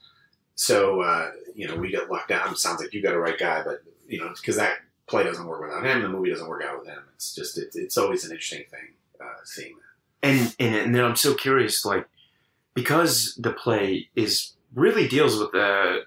[0.56, 2.58] So uh, you know we get lucked out.
[2.58, 4.78] Sounds like you got a right guy but you know because that
[5.08, 6.02] play doesn't work without him.
[6.02, 7.04] The movie doesn't work out with him.
[7.16, 8.94] It's just it, it's always an interesting thing
[9.24, 9.94] uh, seeing that
[10.24, 12.08] and, and and then I'm so curious, like
[12.74, 16.06] because the play is really deals with the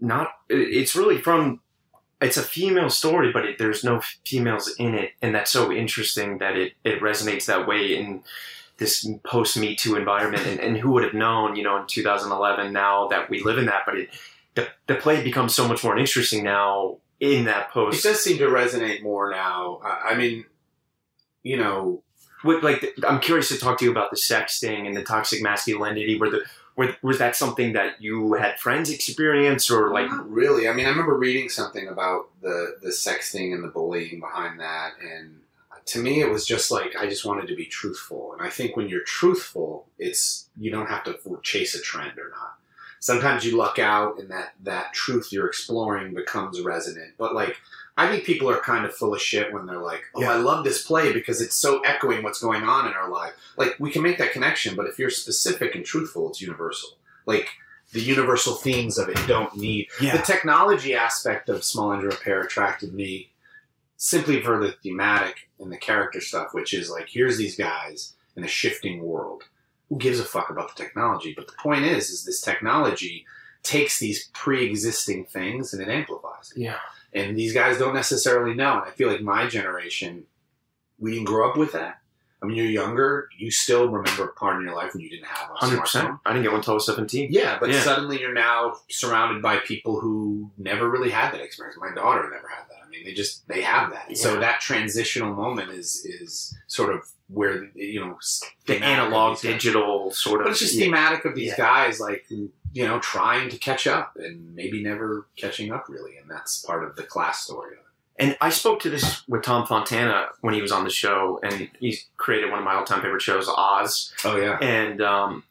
[0.00, 0.28] not.
[0.48, 1.60] It's really from.
[2.22, 6.38] It's a female story, but it, there's no females in it, and that's so interesting
[6.38, 8.22] that it it resonates that way in
[8.78, 10.46] this post Me Too environment.
[10.46, 13.66] And, and who would have known, you know, in 2011 now that we live in
[13.66, 14.08] that, but it
[14.54, 18.04] the the play becomes so much more interesting now in that post.
[18.04, 19.80] It does seem to resonate more now.
[19.82, 20.44] I mean,
[21.42, 22.02] you know,
[22.42, 25.42] What, like I'm curious to talk to you about the sex thing and the toxic
[25.42, 26.18] masculinity.
[26.18, 26.44] Were the
[26.76, 30.08] were, was that something that you had friends experience or like?
[30.08, 30.68] not really.
[30.68, 34.92] I mean, I remember reading something about the the sexting and the bullying behind that,
[35.02, 35.40] and
[35.86, 38.32] to me, it was just like I just wanted to be truthful.
[38.32, 42.30] And I think when you're truthful, it's you don't have to chase a trend or
[42.30, 42.54] not.
[43.00, 47.14] sometimes you luck out and that that truth you're exploring becomes resonant.
[47.18, 47.56] But like
[48.06, 50.32] I think people are kind of full of shit when they're like, "Oh, Yeah.
[50.32, 53.76] I love this play because it's so echoing what's going on in our life." Like
[53.78, 56.90] we can make that connection, but if you're specific and truthful, it's universal.
[57.26, 57.48] Like
[57.92, 60.16] the universal themes of it don't need Yeah.
[60.16, 63.32] the technology aspect of small engine repair attracted me
[63.96, 68.44] simply for the thematic and the character stuff, which is like here's these guys in
[68.44, 69.42] a shifting world.
[69.88, 71.34] Who gives a fuck about the technology?
[71.36, 73.26] But the point is, is this technology
[73.64, 76.60] takes these pre-existing things and it amplifies it.
[76.60, 76.78] Yeah.
[77.12, 78.74] And these guys don't necessarily know.
[78.80, 80.24] And I feel like my generation,
[80.98, 81.98] we didn't grow up with that.
[82.42, 83.28] I mean, you're younger.
[83.36, 85.82] You still remember a part of your life when you didn't have a Hundred smartphone.
[85.82, 86.14] percent.
[86.24, 87.28] I didn't get one until I was seventeen.
[87.30, 87.82] Yeah, but Yeah.
[87.82, 91.76] suddenly you're now surrounded by people who never really had that experience.
[91.78, 92.76] My daughter never had that.
[92.82, 94.16] I mean, they just they have that.
[94.16, 98.16] So that transitional moment is is sort of where you know
[98.66, 100.44] The analog digital sort of.
[100.46, 100.86] But it's just yeah.
[100.86, 101.56] thematic of these Yeah.
[101.58, 102.24] guys, like
[102.72, 106.84] you know, trying to catch up and maybe never catching up really, and that's part
[106.84, 107.72] of the class story.
[107.72, 107.78] of it.
[108.18, 111.70] And I spoke to this with Tom Fontana when he was on the show, and
[111.80, 114.12] he created one of my all-time favorite shows, Oz.
[114.24, 115.44] Oh yeah, And um,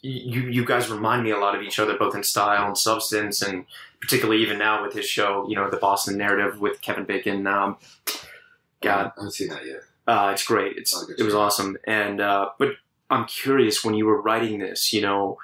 [0.00, 3.42] you you guys remind me a lot of each other, both in style and substance,
[3.42, 3.66] and
[4.00, 7.46] particularly even now with his show, you know, the Boston Narrative with Kevin Bacon.
[7.46, 7.76] Um,
[8.82, 9.80] God, I haven't seen that yet.
[10.06, 10.76] uh, it's great.
[10.76, 11.76] It's Oh, it was awesome.
[11.84, 12.70] And uh, but
[13.10, 15.38] I'm curious when you were writing this, you know,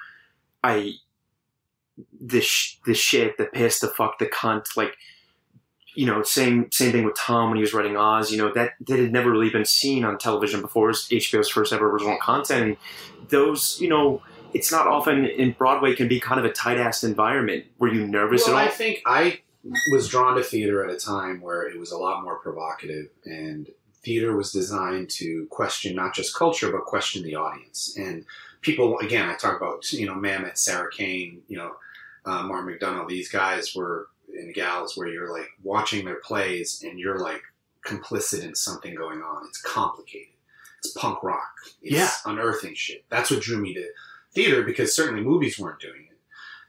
[0.63, 0.93] I
[2.19, 4.97] this sh- this shit, the piss, the fuck, the cunt, like
[5.93, 8.31] you know, same same thing with Tom when he was writing Oz.
[8.31, 10.85] You know that that had never really been seen on television before.
[10.85, 12.61] It was HBO's first ever original content.
[12.61, 12.77] And
[13.29, 14.21] those, you know,
[14.53, 17.65] it's not often in Broadway can be kind of a tight ass environment.
[17.77, 19.41] Were you nervous Well, at I think I
[19.91, 23.69] was drawn to theater at a time where it was a lot more provocative, and
[24.03, 27.95] theater was designed to question not just culture but question the audience.
[27.97, 28.25] And
[28.61, 31.73] people, again, I talk about you know Mamet, Sarah Kane, you know
[32.25, 33.07] uh, McDonagh.
[33.07, 37.41] These guys were and gals where you're like watching their plays and you're like
[37.85, 39.45] complicit in something going on.
[39.47, 40.33] It's complicated.
[40.79, 41.51] It's punk rock.
[41.81, 42.09] It's Yeah.
[42.25, 43.03] unearthing shit.
[43.09, 43.87] That's what drew me to
[44.33, 46.17] theater because certainly movies weren't doing it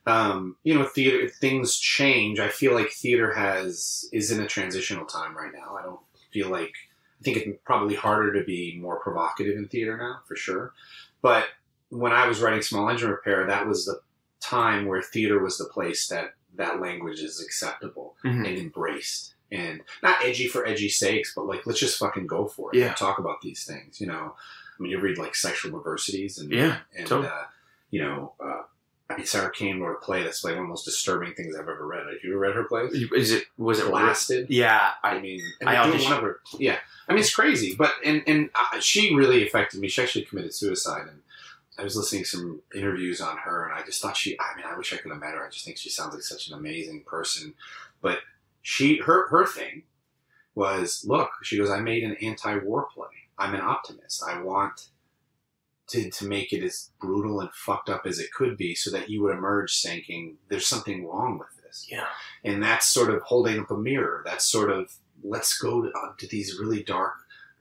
[0.05, 2.41] um, you know, theater things change.
[2.41, 5.77] I feel like theater has is in a transitional time right now.
[5.79, 6.01] I don't
[6.33, 6.73] feel like
[7.21, 10.73] I think it's probably harder to be more provocative in theater now, for sure.
[11.21, 11.45] But
[11.91, 14.01] when I was writing Small Engine Repair, that was the
[14.43, 18.47] time where theater was the place that that language is acceptable Mhm.
[18.47, 19.34] and embraced.
[19.51, 22.78] And not edgy for edgy sakes, but like let's just fucking go for it.
[22.78, 22.95] Yeah.
[22.95, 24.01] talk about these things.
[24.01, 27.28] You know, I mean, you read like Sexual Perversities and Yeah, and totally.
[27.28, 27.45] uh,
[27.90, 28.62] you know, uh,
[29.11, 31.55] I mean, Sarah Kane wrote a play that's like one of the most disturbing things
[31.55, 32.07] I've ever read.
[32.07, 32.93] Have you ever read her plays?
[33.12, 34.49] Is it was it Blasted.
[34.49, 36.40] Yeah, I I mean, I auditioned- one of her.
[36.59, 36.78] Yeah,
[37.09, 39.88] I mean, it's crazy, but and and uh, she really affected me.
[39.88, 41.20] She actually committed suicide, and
[41.79, 44.39] I was listening to some interviews on her, and I just thought she.
[44.39, 45.45] I mean, I wish I could have met her.
[45.45, 47.55] I just think she sounds like such an amazing person.
[48.01, 48.18] But
[48.61, 49.85] she, her, her thing
[50.55, 53.07] was, look, she goes, I made an anti-war play.
[53.39, 54.23] I'm an optimist.
[54.23, 54.89] I want
[55.89, 59.09] to to make it as brutal and fucked up as it could be, so that
[59.09, 62.05] you would emerge thinking there's something wrong with this yeah.
[62.45, 64.23] and that's sort of holding up a mirror.
[64.25, 64.95] That's sort of
[65.25, 67.14] let's go to, uh, to these really dark,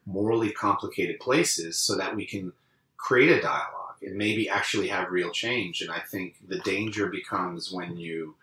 [0.06, 2.54] morally complicated places so that we can
[2.98, 5.82] create a dialogue and maybe actually have real change.
[5.82, 8.36] And I think the danger becomes when you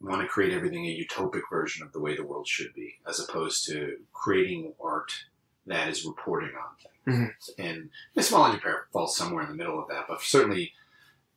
[0.00, 3.18] want to create everything a utopic version of the way the world should be, as
[3.20, 5.12] opposed to creating art
[5.66, 7.34] that is reporting on things.
[7.58, 7.62] Mm-hmm.
[7.62, 10.72] And the Small Engine Repair falls somewhere in the middle of that, but certainly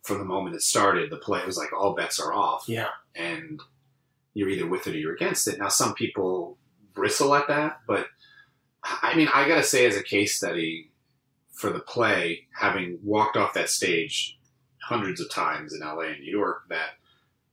[0.03, 2.89] from the moment it started, the play was like all bets are off Yeah.
[3.15, 3.61] and
[4.33, 5.59] you're either with it or you're against it.
[5.59, 6.57] Now, some people
[6.93, 8.07] bristle at that, but
[8.83, 10.90] I mean, I gotta say, as a case study
[11.51, 14.37] for the play, having walked off that stage
[14.81, 16.91] hundreds of times in LA and New York, that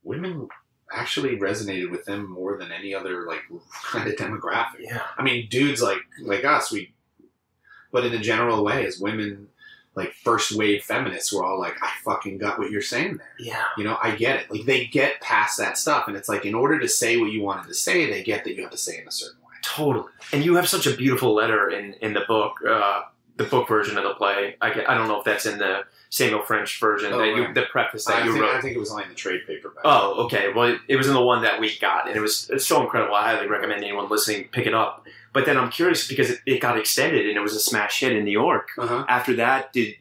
[0.03, 0.49] women
[0.93, 3.43] actually resonated with them more than any other like
[3.85, 4.81] kind of demographic.
[4.81, 5.03] Yeah.
[5.17, 6.95] I mean, dudes like like us, we,
[7.93, 9.49] but in a general way, as women,
[9.95, 13.65] like first wave feminists, were all like, "I fucking got what you're saying there." Yeah.
[13.77, 14.51] You know, I get it.
[14.51, 17.43] Like they get past that stuff, and it's like in order to say what you
[17.43, 19.49] wanted to say, they get that you have to say it in a certain way.
[19.63, 20.11] Totally.
[20.33, 23.03] And you have such a beautiful letter in, in the book, uh,
[23.39, 24.57] the book version of the play.
[24.61, 27.55] I, I don't know if that's in the Samuel French version, Oh, that you, right.
[27.55, 28.55] the preface that I you think, wrote.
[28.57, 29.83] I think it was only in the trade paperback.
[29.85, 30.53] Oh, okay.
[30.53, 32.83] Well, it, it was in the one that we got, and it was it's so
[32.83, 33.15] incredible.
[33.15, 35.07] I highly recommend anyone listening pick it up.
[35.33, 38.13] But then I'm curious because it, it got extended and it was a smash hit
[38.13, 38.71] in New York.
[38.77, 39.05] Uh-huh.
[39.09, 39.95] After that, did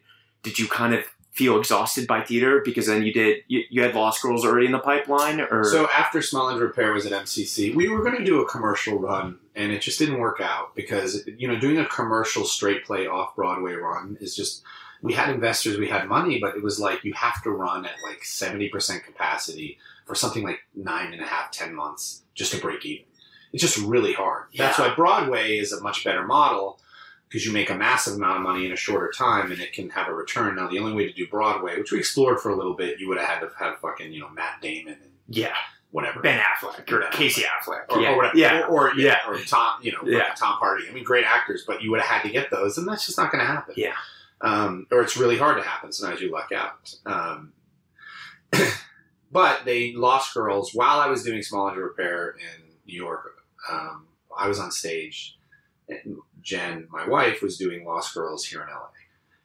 [0.43, 1.03] did you kind of
[1.37, 4.71] feel exhausted by theater because then you did you, you had Lost Girls already in
[4.71, 8.25] the pipeline, or So after Small Engine Repair was at MCC, we were going to
[8.25, 11.85] do a commercial run, and it just didn't work out because you know doing a
[11.85, 14.63] commercial straight play off Broadway run is just
[15.03, 17.93] we had investors, we had money, but it was like you have to run at
[18.03, 22.59] like seventy percent capacity for something like nine and a half, ten months just to
[22.59, 23.05] break even.
[23.53, 24.45] It's just really hard.
[24.57, 26.79] That's why Broadway is a much better model
[27.29, 29.89] because you make a massive amount of money in a shorter time and it can
[29.89, 30.55] have a return.
[30.55, 33.07] Now, the only way to do Broadway, which we explored for a little bit, you
[33.09, 35.53] would have had to have fucking you know Matt Damon and Yeah,
[35.91, 36.21] whatever.
[36.21, 37.85] Ben Affleck or Ben Casey Affleck.
[37.89, 39.29] or, yeah, or whatever, yeah, or, or yeah, Yeah.
[39.31, 40.33] or Tom, you know, Yeah.
[40.37, 40.87] Tom Hardy.
[40.89, 43.17] I mean, great actors, but you would have had to get those, and that's just
[43.17, 43.73] not going to happen.
[43.77, 43.95] Yeah.
[44.41, 45.91] um, or it's really hard to happen.
[45.91, 46.93] Sometimes you luck out.
[47.05, 47.53] Um,
[49.31, 53.33] but they lost girls while I was doing small engine repair in New York.
[53.69, 54.07] Um,
[54.37, 55.37] I was on stage,
[55.89, 56.17] and
[56.47, 58.87] Jen, my wife, was doing Lost Girls here in LA,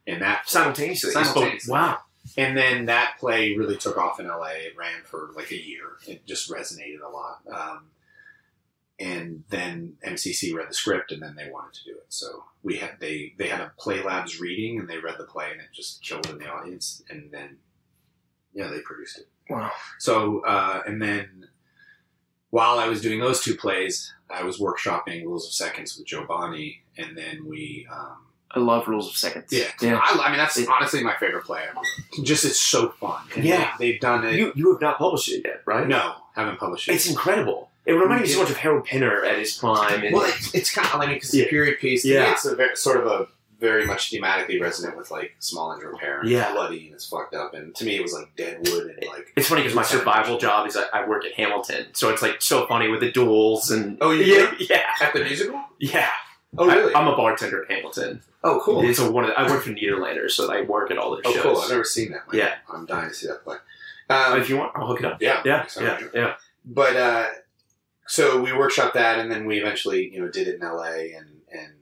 [0.07, 1.11] and that simultaneously.
[1.11, 1.69] Simultaneously.
[1.69, 1.97] Wow.
[2.37, 4.53] and then that play really took off in LA.
[4.67, 5.97] It ran for like a year.
[6.07, 7.41] It just resonated a lot.
[7.51, 7.89] Um,
[8.97, 12.05] and then MCC read the script, and then they wanted to do it.
[12.07, 15.51] So we had they they had a play labs reading, and they read the play,
[15.51, 17.03] and it just killed in the audience.
[17.09, 17.57] And then
[18.53, 19.27] yeah, they produced it.
[19.49, 19.71] Wow.
[19.99, 21.49] So uh, and then
[22.49, 26.25] while I was doing those two plays, I was workshopping Rules of Seconds with Jo
[26.25, 27.87] Bonney, and then we.
[27.91, 28.17] Um,
[28.55, 29.45] I love Rules of Seconds.
[29.51, 29.99] yeah, yeah.
[29.99, 31.79] I, I mean that's It- honestly my favorite play ever.
[32.23, 33.19] Just it's so fun.
[33.35, 33.73] And Yeah.
[33.79, 34.35] they, have done it.
[34.35, 35.87] You you have not published it yet, right?
[35.87, 36.93] no, haven't published it.
[36.93, 37.71] It's incredible.
[37.87, 40.03] It reminded me so much of Harold Pinter at his prime.
[40.03, 41.41] And well, it's, it's kind of like because Yeah.
[41.43, 42.05] it's a period piece.
[42.05, 42.31] Yeah.
[42.31, 43.27] it's a very, sort of a
[43.59, 46.19] very much thematically resonant with like small engine repair.
[46.19, 46.51] And Yeah.
[46.53, 47.55] bloody and it's fucked up.
[47.55, 50.67] And to me, it was like Deadwood and like it's funny because my survival job
[50.67, 53.97] is I, I work at Hamilton, so it's like so funny with the duels and
[53.99, 55.59] Oh, yeah, yeah, at the musical.
[55.79, 56.09] yeah.
[56.57, 56.93] Oh really?
[56.93, 58.21] I, am a bartender at Hamilton.
[58.43, 58.83] oh cool.
[58.87, 61.21] It's a, one of the, I work for Nederlanders, so I work at all their
[61.25, 61.45] Oh shows.
[61.45, 61.61] Oh, cool.
[61.61, 62.27] I've never seen that.
[62.27, 62.55] Like, Yeah.
[62.71, 63.57] I'm dying to see that play.
[64.09, 65.21] Uh, Um, if you want, I'll hook it up.
[65.21, 66.33] yeah, Yeah, yeah, yeah.
[66.65, 67.27] but uh,
[68.07, 71.41] so we workshopped that, and then we eventually, you know, did it in LA, and
[71.51, 71.73] and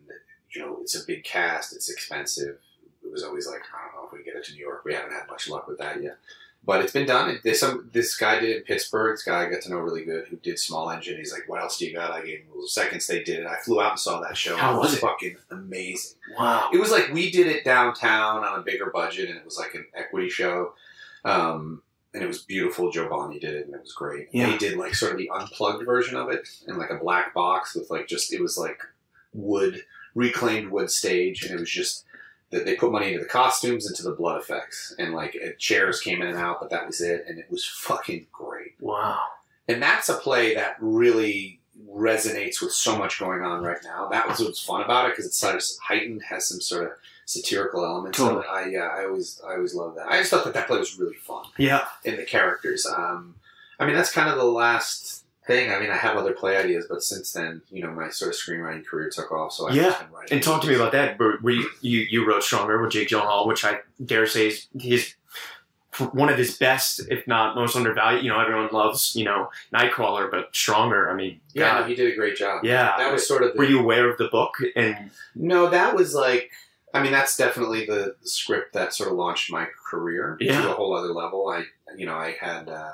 [0.54, 2.58] you know, it's a big cast, it's expensive.
[3.04, 4.84] It was always like, I don't know if we get it to New York.
[4.86, 6.18] We haven't had much luck with that yet,
[6.64, 7.30] but it's been done.
[7.30, 9.14] It- There's some this guy did it in Pittsburgh.
[9.14, 11.18] This guy I got to know really good who did Small Engine.
[11.18, 12.12] He's like, what else do you got?
[12.12, 13.08] I gave him rules of seconds.
[13.08, 13.48] They did it.
[13.48, 14.56] I flew out and saw that show.
[14.56, 15.00] How was it?
[15.00, 16.18] Fucking amazing.
[16.38, 16.70] Wow.
[16.74, 19.74] It was like we did it downtown on a bigger budget, and it was like
[19.76, 20.74] an equity show.
[21.26, 21.82] Um,
[22.14, 22.92] and it was beautiful.
[22.92, 24.28] Jo Bonney did it, and it was great.
[24.32, 24.52] Yeah.
[24.52, 27.74] They did like sort of the unplugged version of it in like a black box
[27.76, 28.82] with like just it was like
[29.34, 29.84] wood,
[30.14, 32.04] reclaimed wood stage, and it was just
[32.52, 36.00] that they put money into the costumes, into the blood effects, and like uh, chairs
[36.02, 38.74] came in and out, but that was it, and it was fucking great.
[38.80, 39.20] Wow.
[39.68, 44.08] And that's a play that really resonates with so much going on right now.
[44.10, 46.92] That was what's fun about it because it's sort of heightened, has some sort of
[47.26, 48.18] satirical elements.
[48.18, 48.46] Totally.
[48.50, 50.08] I yeah, I always I always love that.
[50.10, 51.86] I just thought that that play was really fun Yeah.
[52.04, 52.86] in the characters.
[52.86, 53.36] Um,
[53.80, 55.72] I mean, that's kind of the last thing.
[55.72, 58.38] I mean, I have other play ideas, but since then, you know, my sort of
[58.40, 59.54] screenwriting career took off.
[59.54, 59.98] So I've Yeah.
[60.02, 60.34] been writing.
[60.36, 61.18] And talk to me about that.
[61.20, 64.68] Were were you, you, you wrote Stronger with Jake Gyllenhaal, which I dare say is
[64.80, 65.16] his
[66.14, 68.24] one of his best, if not most undervalued.
[68.24, 71.10] You know, everyone loves you know Nightcrawler, but Stronger.
[71.10, 72.64] I mean, Yeah, no, he did a great job.
[72.64, 72.96] yeah.
[72.98, 74.56] That was sort of the, Were you aware of the book?
[74.76, 76.52] And No, that was like.
[76.94, 80.62] I mean, that's definitely the, the script that sort of launched my career Yeah.
[80.62, 81.48] to a whole other level.
[81.48, 81.64] I,
[81.98, 82.68] you know, I had.
[82.70, 82.92] Uh,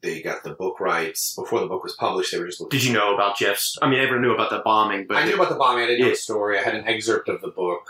[0.00, 2.32] they got the book rights before the book was published.
[2.32, 2.78] They were just looking.
[2.78, 3.76] did you know about Jeff's?
[3.82, 5.84] I mean, everyone knew about the bombing, but I knew about the bombing.
[5.84, 6.12] I didn't know Yeah.
[6.12, 6.58] the story.
[6.58, 7.88] I had an excerpt of the book.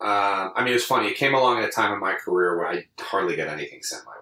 [0.00, 1.08] Um, I mean, it was funny.
[1.08, 4.04] It came along at a time in my career where I hardly get anything sent
[4.04, 4.16] my way.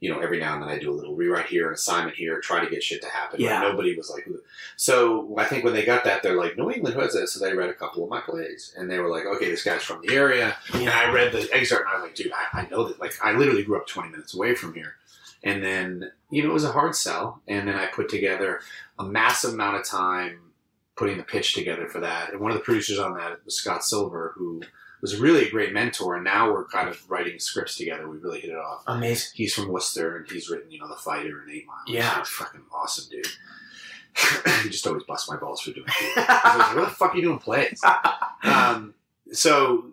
[0.00, 2.40] You know, every now and then I do a little rewrite here, an assignment here,
[2.40, 3.32] try to get shit to happen.
[3.38, 3.60] but Yeah.
[3.60, 4.40] nobody was like, "Who-"
[4.76, 7.28] so I think when they got that, they're like, New England, who is it?
[7.28, 9.82] So they read a couple of my plays, and they were like, okay, this guy's
[9.84, 10.56] from the area.
[10.74, 12.98] And I read the excerpt, and I was like, dude, I, I know that.
[12.98, 14.96] Like, I literally grew up 20 minutes away from here.
[15.44, 17.42] And then, you know, it was a hard sell.
[17.48, 18.60] And then I put together
[18.98, 20.52] a massive amount of time
[20.96, 22.32] putting the pitch together for that.
[22.32, 24.62] And one of the producers on that was Scott Silver, who
[25.00, 26.14] was really a great mentor.
[26.14, 28.08] And now we're kind of writing scripts together.
[28.08, 28.84] We really hit it off.
[28.86, 29.32] amazing.
[29.34, 31.76] He's from Worcester, and he's written, you know, The Fighter and Eight Mile.
[31.86, 32.18] Yeah.
[32.18, 33.26] He's fucking awesome, dude.
[34.62, 36.18] he just always busts my balls for doing it.
[36.18, 37.82] I was like, what the fuck are you doing plays?
[38.44, 38.94] um,
[39.32, 39.86] so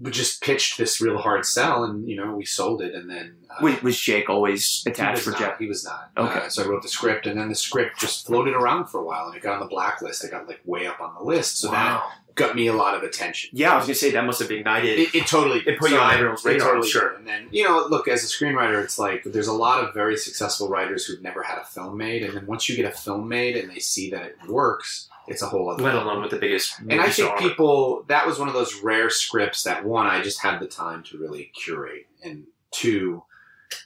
[0.00, 3.36] we just pitched this real hard sell, and you know we sold it, and then
[3.50, 5.58] uh, Wait, was Jake always attached for Jeff?
[5.58, 6.10] He was not.
[6.16, 6.46] Okay.
[6.46, 9.04] Uh, so I wrote the script, and then the script just floated around for a
[9.04, 10.24] while, and it got on the blacklist.
[10.24, 12.02] It got like way up on the list, so that
[12.34, 13.50] got me a lot of attention.
[13.52, 14.98] Yeah, I was gonna say that must have ignited.
[14.98, 17.10] It, it totally It put you on everyone's radar, totally sure.
[17.10, 17.18] did.
[17.18, 20.16] And then you know, look as a screenwriter, it's like there's a lot of very
[20.16, 23.28] successful writers who've never had a film made, and then once you get a film
[23.28, 25.82] made and they see that it works, it's a whole other.
[25.82, 26.78] let alone with the biggest.
[26.80, 27.38] and I think star.
[27.38, 31.02] people that was one of those rare scripts that one I just had the time
[31.04, 33.22] to really curate, and two,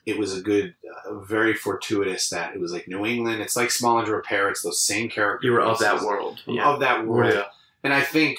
[0.06, 0.74] it was a good,
[1.06, 3.42] uh, very fortuitous that it was like New England.
[3.42, 4.48] It's like Small Engine Repair.
[4.48, 5.44] It's those same characters.
[5.46, 6.42] you were of that world.
[6.46, 6.68] Yeah.
[6.68, 7.34] of that world.
[7.34, 7.44] Yeah.
[7.82, 8.38] And I think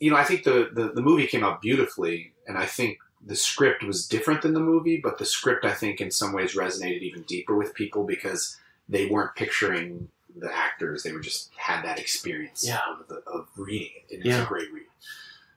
[0.00, 3.36] you know, I think the, the the movie came out beautifully, and I think the
[3.36, 7.02] script was different than the movie, but the script I think in some ways resonated
[7.02, 11.98] even deeper with people because they weren't picturing the actors; they were just had that
[11.98, 12.80] experience Yeah.
[12.90, 14.42] of, the, of reading it, and it's Yeah.
[14.44, 14.86] a great read.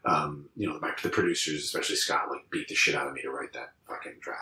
[0.05, 3.21] Um, you know, my, the producers, especially Scott, like beat the shit out of me
[3.23, 4.39] to write that fucking draft.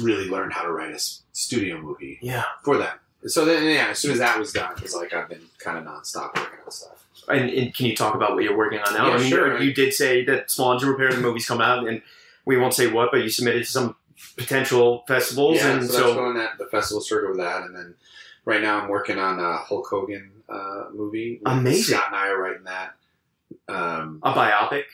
[0.00, 0.98] Really learned how to write a
[1.32, 2.42] studio movie Yeah.
[2.64, 2.96] for them.
[3.26, 5.78] So then, yeah, as soon as that was done, it was like I've been kind
[5.78, 7.06] of nonstop working on stuff.
[7.28, 9.08] And, and can you talk about what you're working on now?
[9.08, 9.58] Yeah, I mean, sure.
[9.58, 12.00] you, you did say that Small Engine Repair the movie's come out, and
[12.46, 13.94] we won't say what, but you submitted to some
[14.36, 17.76] potential festivals, yeah, and so, so, that's going at the festival circuit with that, and
[17.76, 17.94] then
[18.50, 21.40] right now I'm working on a Hulk Hogan uh, movie.
[21.46, 21.94] Amazing.
[21.96, 22.94] Scott and I are writing that.
[23.68, 24.84] Um, a biopic.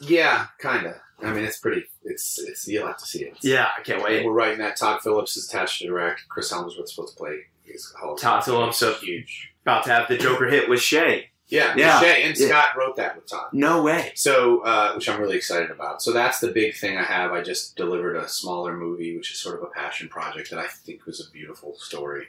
[0.00, 0.94] yeah, kind of.
[1.22, 1.84] I mean, it's pretty.
[2.04, 3.38] It's it's you'll have to see it.
[3.40, 4.24] Yeah, I can't wait.
[4.24, 4.76] We're writing that.
[4.76, 6.28] Todd Phillips is attached to direct.
[6.28, 7.38] Chris Hemsworth's supposed to play.
[7.64, 8.20] His Hulk.
[8.20, 9.52] Todd Phillips, so- huge.
[9.62, 11.30] About to have the Joker hit with Shea.
[11.48, 12.00] Yeah, Yeah.
[12.00, 12.46] Shea and Yeah.
[12.48, 13.48] Scott wrote that with Todd.
[13.52, 14.12] No way.
[14.14, 16.00] So, uh, which I'm really excited about.
[16.02, 17.32] So that's the big thing I have.
[17.32, 20.66] I just delivered a smaller movie, which is sort of a passion project that I
[20.68, 22.26] think was a beautiful story.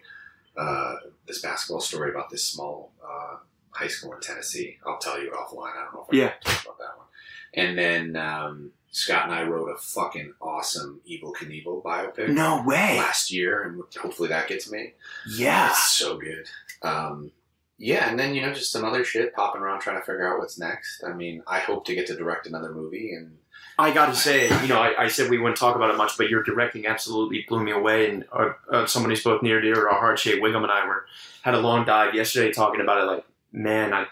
[0.57, 0.95] Uh,
[1.27, 3.37] this basketball story about this small uh,
[3.69, 4.77] high school in Tennessee.
[4.85, 5.75] I'll tell you offline.
[5.77, 6.29] I don't know if I Yeah.
[6.43, 7.07] can talk about that one.
[7.53, 12.97] And then um, Scott and I wrote a fucking awesome Evel Knievel biopic No way.
[12.97, 14.93] last year, and hopefully that gets made.
[15.27, 15.69] Yeah.
[15.69, 16.47] It's so good.
[16.81, 17.31] Um,
[17.77, 20.39] yeah, and then you know just some other shit popping around trying to figure out
[20.39, 21.03] what's next.
[21.03, 23.36] I mean, I hope to get to direct another movie, and
[23.79, 26.17] I got to say, you know, I, I said we wouldn't talk about it much,
[26.17, 28.09] but your directing absolutely blew me away.
[28.09, 30.71] And uh, uh, someone who's both near and dear to our heart, Shea Whigham and
[30.71, 31.05] I were
[31.43, 33.05] had a long dive yesterday talking about it.
[33.05, 34.07] Like, man, I.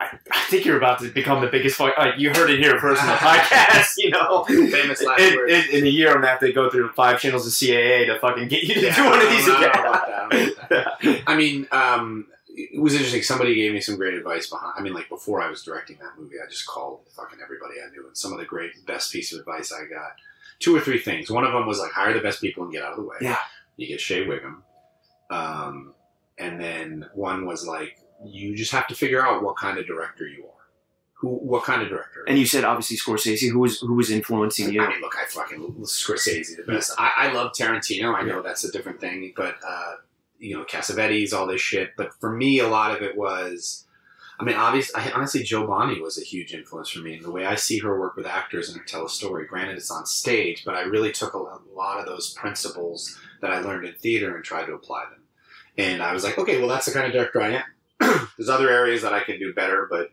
[0.00, 1.96] I, I think you're about to become the biggest fuck.
[1.96, 4.42] Like you heard it here first in the podcast, you know.
[4.42, 5.52] Famous last in, words.
[5.52, 8.18] in, in a year, I'm gonna have to go through five channels of CAA to
[8.18, 9.70] fucking get you to Yeah, do one of these again.
[9.72, 10.68] I don't know about
[11.00, 11.22] that.
[11.28, 12.26] I mean, um,
[12.56, 13.22] it was interesting.
[13.22, 14.74] Somebody gave me some great advice behind.
[14.76, 17.90] I mean, like before I was directing that movie, I just called fucking everybody I
[17.90, 20.12] knew, and some of the great, best piece of advice I got.
[20.60, 21.30] Two or three things.
[21.30, 23.16] One of them was like hire the best people and get out of the way.
[23.20, 23.38] Yeah.
[23.76, 24.62] You get Shea Whigham,
[25.30, 25.94] um,
[26.38, 30.26] and then one was like you just have to figure out what kind of director
[30.26, 30.50] you are.
[31.14, 32.24] Who, what kind of director?
[32.28, 34.80] And you said obviously Scorsese, who was who was influencing you.
[34.80, 36.92] I mean, look, I fucking Scorsese the best.
[36.98, 38.14] I, I love Tarantino.
[38.14, 39.94] I know that's a different thing, but uh,
[40.44, 41.96] you know, Cassavetes, all this shit.
[41.96, 43.86] But for me, a lot of it was.
[44.38, 47.14] I mean, obviously, I, honestly, Jo Bonney was a huge influence for me.
[47.14, 49.76] And the way I see her work with actors and her tell a story, granted
[49.76, 51.38] it's on stage, but I really took a,
[51.74, 55.22] lot of those principles that I learned in theater and tried to apply them.
[55.76, 57.62] And I was like, okay, well, that's the kind of director I
[58.00, 58.28] am.
[58.36, 60.12] There's other areas that I can do better, but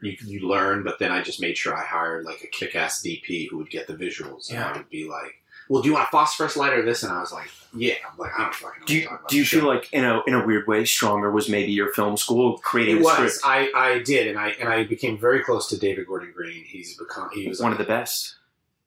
[0.00, 0.82] you you learn.
[0.82, 3.86] But then I just made sure I hired like a kick-ass DP who would get
[3.86, 5.39] the visuals, and I would be like,
[5.70, 8.18] "Well, do you want a phosphorus light or this?" And I was like, "Yeah." I'm
[8.18, 9.28] like, "I don't fucking know." Do you you're talking about.
[9.28, 12.16] do you feel like in a in a weird way, Stronger was maybe your film
[12.16, 13.40] school creating it was?
[13.44, 16.64] I, I did, and I and I became very close to David Gordon Green.
[16.64, 18.34] He's become he was one of the best.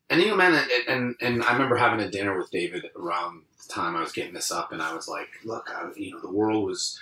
[0.10, 3.44] And you know, man, and, and and I remember having a dinner with David around
[3.66, 6.20] the time I was getting this up, and I was like, "Look, I, you know,
[6.20, 7.00] the world was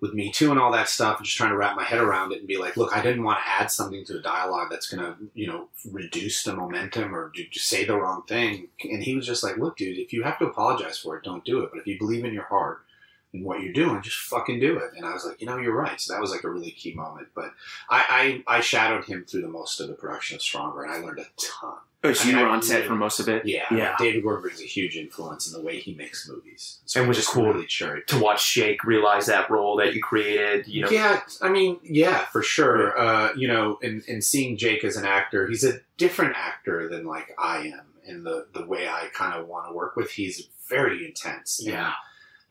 [0.00, 2.32] with Me Too and all that stuff, and just trying to wrap my head around
[2.32, 4.88] it and be like, look, I didn't want to add something to a dialogue that's
[4.88, 9.02] going to, you know, reduce the momentum or do, just say the wrong thing." And
[9.02, 11.60] he was just like, "Look, dude, if you have to apologize for it, don't do
[11.60, 11.70] it.
[11.72, 12.85] But if you believe in your heart."
[13.32, 14.92] And what you're doing, just fucking do it.
[14.96, 16.00] And I was like, you know, you're right.
[16.00, 17.28] So that was like a really key moment.
[17.34, 17.52] But
[17.90, 20.98] I, I, I shadowed him through the most of the production of Stronger, and I
[20.98, 21.78] learned a ton.
[22.04, 23.44] Oh, so I mean, you were on set for most of it.
[23.46, 23.96] Yeah, Yeah.
[23.98, 27.18] David Gordon brings a huge influence in the way he makes movies, so And which
[27.18, 27.52] is cool.
[27.52, 27.66] really.
[28.06, 32.26] To watch Shake realize that role that you created, you know, Yeah, I mean, yeah,
[32.26, 32.96] for sure.
[32.96, 37.06] Uh, you know, and, and seeing Jake as an actor, he's a different actor than
[37.06, 40.10] like I am in the the way I kind of want to work with.
[40.10, 41.60] He's very intense.
[41.62, 41.94] Yeah.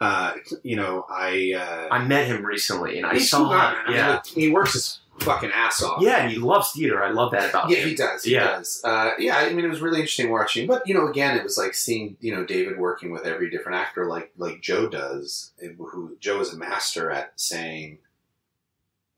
[0.02, 0.34] Uh,
[0.64, 3.58] you know, I uh, I met him recently and I saw, him.
[3.58, 3.78] hard.
[3.86, 6.02] I mean, yeah, look, he works his fucking ass off.
[6.02, 7.02] yeah, and he loves theater.
[7.02, 7.84] I love that about Yeah, him.
[7.84, 8.24] Yeah, he does.
[8.24, 8.44] He Yeah.
[8.48, 8.82] does.
[8.84, 10.68] Uh, yeah, I mean, it was really interesting watching.
[10.68, 13.78] But you know, again, it was like seeing you know David working with every different
[13.78, 15.54] actor, like like Joe does.
[15.78, 18.00] Who Joe is a master at saying.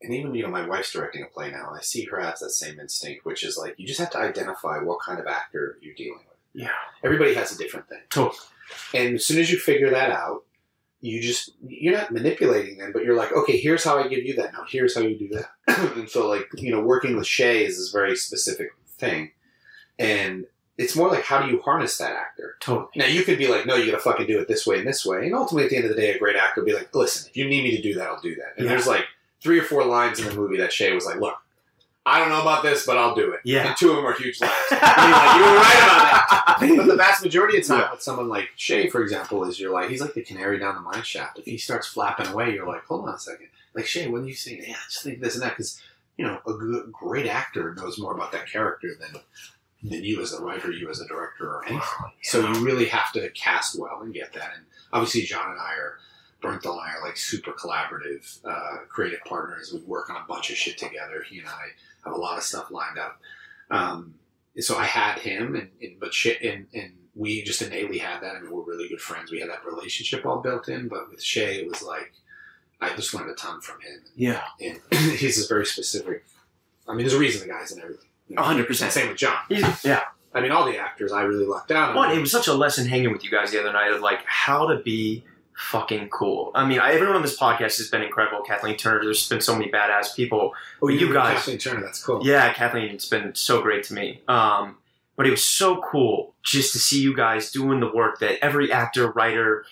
[0.00, 2.38] And even you know, my wife's directing a play now, and I see her has
[2.38, 5.76] that same instinct, which is like you just have to identify what kind of actor
[5.82, 6.36] you're dealing with.
[6.54, 6.68] Yeah.
[7.02, 8.38] Everybody has a different thing, Totally.
[8.94, 10.44] and as soon as you figure that out,
[11.00, 14.34] you just you're not manipulating them, but you're like, okay, here's how I give you
[14.36, 14.52] that.
[14.52, 15.92] Now here's how you do that.
[15.96, 19.30] and so like you know, working with Shea is this very specific thing,
[19.98, 20.46] and
[20.76, 22.56] it's more like how do you harness that actor.
[22.60, 22.88] Totally.
[22.96, 24.86] Now you could be like, no, you got to fucking do it this way and
[24.88, 26.74] this way, and ultimately at the end of the day, a great actor will be
[26.74, 28.54] like, listen, if you need me to do that, I'll do that.
[28.56, 28.72] And Yeah.
[28.72, 29.04] there's like
[29.42, 31.36] three or four lines in the movie that Shea was like, look.
[32.08, 33.40] I don't know about this, but I'll do it.
[33.44, 33.68] Yeah.
[33.68, 34.54] And two of them are huge laughs.
[34.70, 34.80] Like,
[35.36, 37.90] you were right about that but the vast majority of time Yeah.
[37.92, 40.80] with someone like Shea, for example, is you're like he's like the canary down the
[40.80, 41.38] mine shaft.
[41.38, 43.48] If he starts flapping away, you're like, hold on a second.
[43.74, 44.64] Like Shea, what are you saying?
[44.66, 45.80] Yeah, just think this and that because
[46.16, 49.20] you know, a good, great actor knows more about that character than
[49.84, 51.82] than you as a writer, you as a director, or anything.
[52.22, 54.50] So you really have to cast well and get that.
[54.56, 55.98] And obviously, John and I are,
[56.42, 59.70] Bernthal and I are like super collaborative, uh, creative partners.
[59.72, 61.22] We work on a bunch of shit together.
[61.28, 61.66] He and I
[62.04, 63.20] have a lot of stuff lined up.
[63.70, 64.14] Um,
[64.58, 68.36] so I had him, and, and but shit, and, and we just innately had that.
[68.36, 69.30] I mean, we're really good friends.
[69.30, 70.88] We had that relationship all built in.
[70.88, 72.12] But with Shea, it was like
[72.80, 74.00] I just learned a ton from him.
[74.16, 74.42] Yeah.
[74.60, 74.80] And
[75.16, 76.24] he's just very specific.
[76.88, 78.08] I mean, there's a reason the guy's in everything.
[78.36, 78.92] A hundred percent.
[78.92, 79.38] Same with John.
[79.48, 80.02] He's- yeah.
[80.34, 81.96] I mean, all the actors I really lucked out on.
[81.96, 84.20] One, it was such a lesson hanging with you guys the other night of like
[84.26, 85.24] how to be
[85.58, 86.52] fucking cool.
[86.54, 88.42] I mean, I, everyone on this podcast has been incredible.
[88.42, 90.54] Kathleen Turner, there's been so many badass people.
[90.82, 91.34] oh, you you guys-.
[91.34, 92.24] Kathleen Turner, that's cool.
[92.24, 94.22] Yeah, Kathleen, it's been so great to me.
[94.28, 94.76] Um,
[95.16, 98.70] but it was so cool just to see you guys doing the work that every
[98.72, 99.64] actor, writer,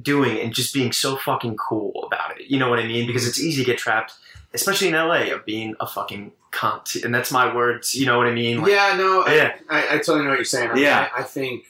[0.00, 2.46] doing and just being so fucking cool about it.
[2.48, 3.06] You know what I mean?
[3.06, 4.14] Because it's easy to get trapped,
[4.54, 7.02] especially in LA, of being a fucking cunt.
[7.04, 7.94] And that's my words.
[7.94, 8.60] You know what I mean?
[8.62, 9.54] Like, yeah, no, I- Yeah.
[9.68, 10.70] I, I totally know what you're saying.
[10.70, 11.08] I mean, Yeah.
[11.14, 11.64] I, I think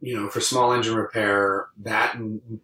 [0.00, 2.16] you know, for small engine repair, that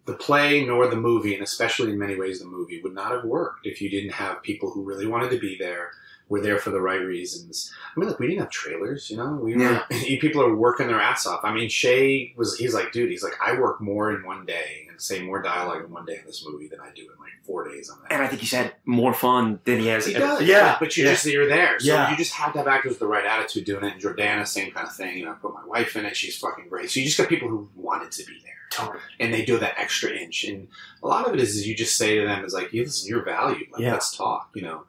[0.05, 3.25] the play nor the movie, and especially in many ways the movie, would not have
[3.25, 5.91] worked if you didn't have people who really wanted to be there,
[6.27, 7.71] were there for the right reasons.
[7.95, 9.33] I mean, look, we didn't have trailers, you know.
[9.35, 9.83] We were,
[10.19, 11.41] people are working their ass off.
[11.43, 14.87] I mean, Shea was, he's like, dude, he's like, I work more in one day
[14.89, 17.31] and say more dialogue in one day in this movie than I do in like
[17.43, 18.11] four days on that.
[18.11, 20.07] And I think he's had more fun than he has.
[20.07, 20.77] He ever- does, Yeah.
[20.79, 21.11] But you yeah.
[21.11, 22.09] just you're there, so Yeah.
[22.09, 23.93] you just have to have actors with the right attitude doing it.
[23.93, 25.19] And Jordana, same kind of thing.
[25.19, 26.89] You know, I put my wife in it; she's fucking great.
[26.89, 29.03] So you just got people who wanted to be there, Totally.
[29.19, 30.43] and they do that extra inch.
[30.45, 30.69] And
[31.03, 33.07] a lot of it is, is you just say to them, "Is like, yeah, listen,
[33.09, 33.67] you're valued.
[33.71, 33.91] Like, Yeah.
[33.93, 34.83] let's talk." You know,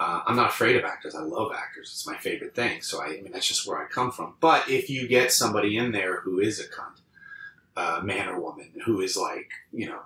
[0.00, 1.14] uh, I'm not afraid of actors.
[1.14, 1.90] I love actors.
[1.92, 2.80] It's my favorite thing.
[2.82, 4.34] So I, I mean, that's just where I come from.
[4.40, 6.98] But if you get somebody in there who is a cunt,
[7.76, 10.00] uh, man or woman, who is like, you know.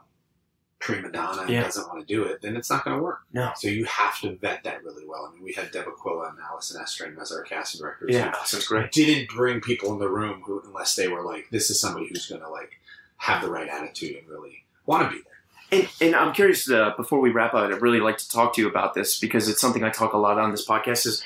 [0.80, 1.62] Prima donna and Yeah.
[1.62, 3.20] doesn't want to do it, then it's not going to work.
[3.32, 3.52] No.
[3.56, 5.26] So you have to vet that really well.
[5.26, 8.10] I mean, we had Deb Aquila and Allison Estrin as our casting directors.
[8.12, 8.34] Yeah.
[8.44, 8.92] Sounds great.
[8.92, 12.26] Didn't bring people in the room who, unless they were like, this is somebody who's
[12.26, 12.72] going to like
[13.16, 15.33] have the right attitude and really want to be there.
[15.74, 18.60] And, and I'm curious, uh, before we wrap up, I'd really like to talk to
[18.60, 21.06] you about this because it's something I talk a lot on this podcast.
[21.06, 21.24] Is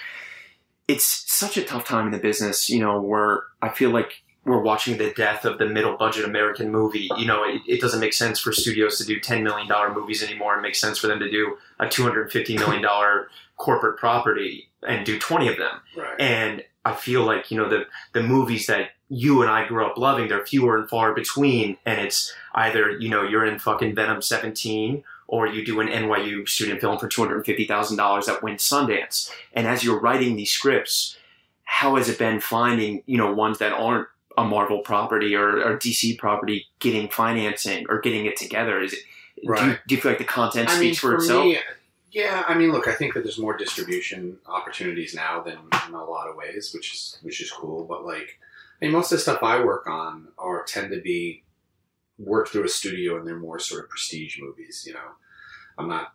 [0.86, 4.61] it's such a tough time in the business, you know, where I feel like we're
[4.61, 7.11] watching the death of the middle budget American movie.
[7.18, 10.57] You know, it, it doesn't make sense for studios to do $10 million movies anymore.
[10.59, 12.84] It makes sense for them to do a $250 million
[13.59, 15.80] corporate property and do 20 of them.
[15.96, 16.20] Right.
[16.20, 19.99] And I feel like, you know, the, the movies that you and I grew up
[19.99, 21.76] loving, they're fewer and far between.
[21.84, 26.49] And it's either, you know, you're in fucking Venom 17 or you do an NYU
[26.49, 29.30] student film for $250,000 that wins Sundance.
[29.53, 31.18] And as you're writing these scripts,
[31.64, 34.09] how has it been finding, you know, ones that aren't
[34.39, 38.80] a Marvel property or, or DC property getting financing or getting it together?
[38.80, 39.01] Is it,
[39.43, 41.45] do, you, do you feel like the content I speaks mean, for, for itself?
[41.45, 41.59] me,
[42.11, 42.45] yeah.
[42.47, 46.29] I mean, look, I think that there's more distribution opportunities now than in a lot
[46.29, 47.85] of ways, which is which is cool.
[47.85, 48.39] But like,
[48.81, 51.45] I mean, most of the stuff I work on are tend to be
[52.19, 54.85] work through a studio, and they're more sort of prestige movies.
[54.87, 55.09] You know,
[55.79, 56.13] I'm not,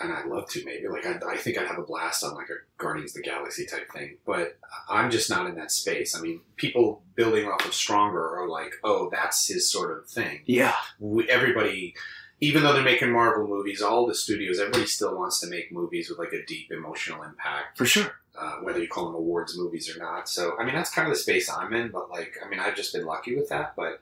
[0.00, 0.88] and I'd love to maybe.
[0.88, 3.66] Like, I, I think I'd have a blast on like a Guardians of the Galaxy
[3.66, 6.16] type thing, but I'm just not in that space.
[6.16, 10.40] I mean, people building off of Stronger are like, oh, that's his sort of thing
[10.46, 10.74] yeah.
[10.98, 11.94] we, everybody,
[12.42, 16.10] even though they're making Marvel movies, all the studios, everybody still wants to make movies
[16.10, 18.12] with like a deep emotional impact, For sure.
[18.38, 20.28] uh, whether you call them awards movies or not.
[20.28, 21.90] So, I mean, that's kind of the space I'm in.
[21.90, 23.74] But like, I mean, I've just been lucky with that.
[23.76, 24.00] But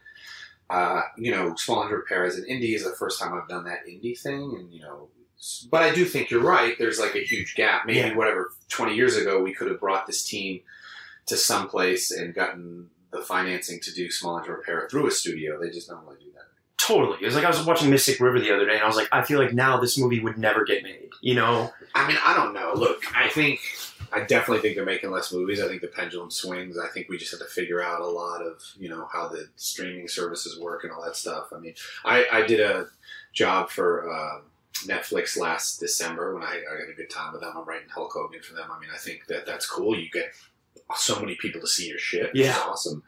[0.71, 3.65] uh, you know, Small Engine Repair as an indie is the first time I've done
[3.65, 5.09] that indie thing, and you know.
[5.71, 6.77] But I do think you're right.
[6.79, 7.87] There's like a huge gap.
[7.87, 8.15] Maybe Yeah.
[8.15, 10.61] whatever 20 years ago we could have brought this team
[11.27, 15.59] to some place and gotten the financing to do small engine repair through a studio.
[15.61, 16.45] They just don't want to do that.
[16.87, 17.19] Totally.
[17.21, 19.09] It was like I was watching Mystic River the other day, and I was like,
[19.13, 21.11] I feel like now this movie would never get made.
[21.21, 21.71] You know?
[21.95, 22.73] I mean, I don't know.
[22.75, 23.61] Look, I think
[24.13, 25.61] I definitely think they're making less movies.
[25.61, 26.79] I think the pendulum swings.
[26.79, 29.49] I think we just have to figure out a lot of you know how the
[29.57, 31.49] streaming services work and all that stuff.
[31.53, 31.75] I mean,
[32.05, 32.87] I, I did a
[33.33, 34.41] job for uh,
[34.87, 37.53] Netflix last December when I, I had a good time with them.
[37.57, 38.71] I'm writing Hulk Hogan for them.
[38.73, 39.99] I mean, I think that that's cool.
[39.99, 40.33] You get
[40.97, 42.31] so many people to see your shit.
[42.35, 42.57] Yeah.
[42.67, 43.03] awesome.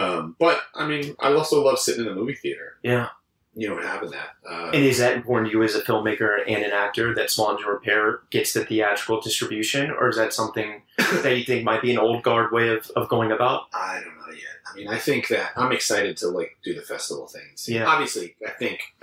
[0.00, 2.76] Um, but I mean, I also love sitting in a movie theater.
[2.82, 3.08] Yeah.
[3.54, 4.30] You know, having that.
[4.48, 7.50] Uh, And is that important to you as a filmmaker and an actor that Small
[7.50, 11.90] Engine Repair gets the theatrical distribution, or is that something that you think might be
[11.90, 13.64] an old guard way of, of going about?
[13.74, 14.44] I don't know yet.
[14.72, 17.68] I mean, I think that I'm excited to like do the festival things.
[17.68, 17.86] Yeah.
[17.86, 18.80] Obviously, I think.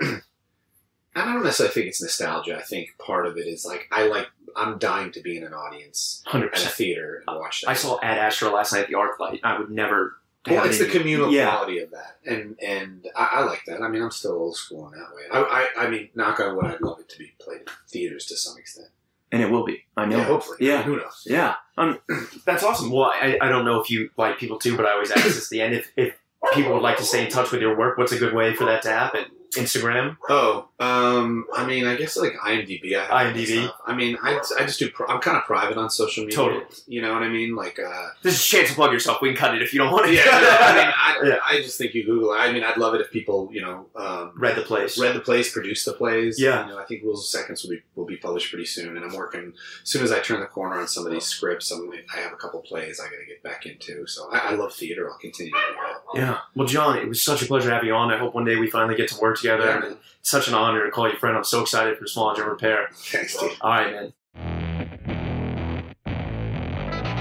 [1.14, 2.56] I don't necessarily think it's nostalgia.
[2.56, 5.52] I think part of it is like I like I'm dying to be in an
[5.52, 7.70] audience Hundred at a theater and watch that.
[7.70, 9.40] I saw Ad Astra last night at the ArcLight.
[9.42, 10.16] I would never.
[10.50, 11.50] Well, it's the communal Yeah.
[11.50, 13.82] quality of that, and and I, I like that.
[13.82, 15.22] I mean, I'm still old school in that way.
[15.32, 18.26] I, I, I mean, knock on wood, I'd love it to be played in theaters
[18.26, 18.88] to some extent.
[19.32, 19.84] and it will be.
[19.96, 20.18] I know.
[20.18, 20.56] Yeah, hopefully.
[20.60, 20.82] Yeah.
[20.82, 21.24] Who knows?
[21.26, 21.98] Yeah, um,
[22.46, 22.90] that's awesome.
[22.90, 25.44] Well, I, I don't know if you like people too, but I always ask this
[25.46, 26.14] at the end if, if
[26.54, 27.98] people would like to stay in touch with your work.
[27.98, 29.24] What's a good way for that to happen?
[29.56, 30.16] Instagram.
[30.28, 32.94] Oh, um, I mean, I guess like IMDb.
[32.96, 33.70] I have IMDb.
[33.86, 34.90] I mean, I, I just do.
[35.08, 36.36] I'm kind of private on social media.
[36.36, 36.64] Totally.
[36.86, 37.56] You know what I mean?
[37.56, 39.20] Like, uh, This is a chance to plug yourself.
[39.22, 40.12] We can cut it if you don't want to.
[40.14, 40.24] yeah.
[40.24, 40.30] no,
[40.60, 41.38] I mean, I, Yeah.
[41.44, 42.32] I just think you Google.
[42.34, 42.36] it.
[42.36, 44.98] I mean, I'd love it if people, you know, um, read the place.
[44.98, 46.40] read the plays, produce the plays.
[46.40, 46.66] Yeah.
[46.66, 49.04] You know, I think Rules of Seconds will be will be published pretty soon, and
[49.04, 49.52] I'm working.
[49.82, 52.32] As soon as I turn the corner on some of these scripts, I'm, I have
[52.32, 54.06] a couple plays I got to get back into.
[54.06, 55.10] So I, I love theater.
[55.10, 56.20] I'll continue to do that.
[56.20, 56.38] Yeah.
[56.54, 58.12] Well, John, it was such a pleasure having you on.
[58.12, 59.64] I hope one day we finally get to work together.
[59.64, 59.96] Yeah, man.
[60.20, 61.36] It's such an honor to call you friend.
[61.36, 62.88] I'm so excited for Small Engine Repair.
[62.92, 63.56] Thanks, Steve.
[63.60, 64.12] All right, man.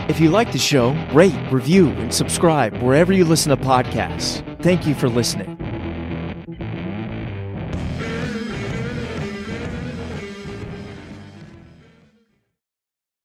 [0.10, 4.42] If you like the show, rate, review, and subscribe wherever you listen to podcasts.
[4.64, 5.67] Thank you for listening.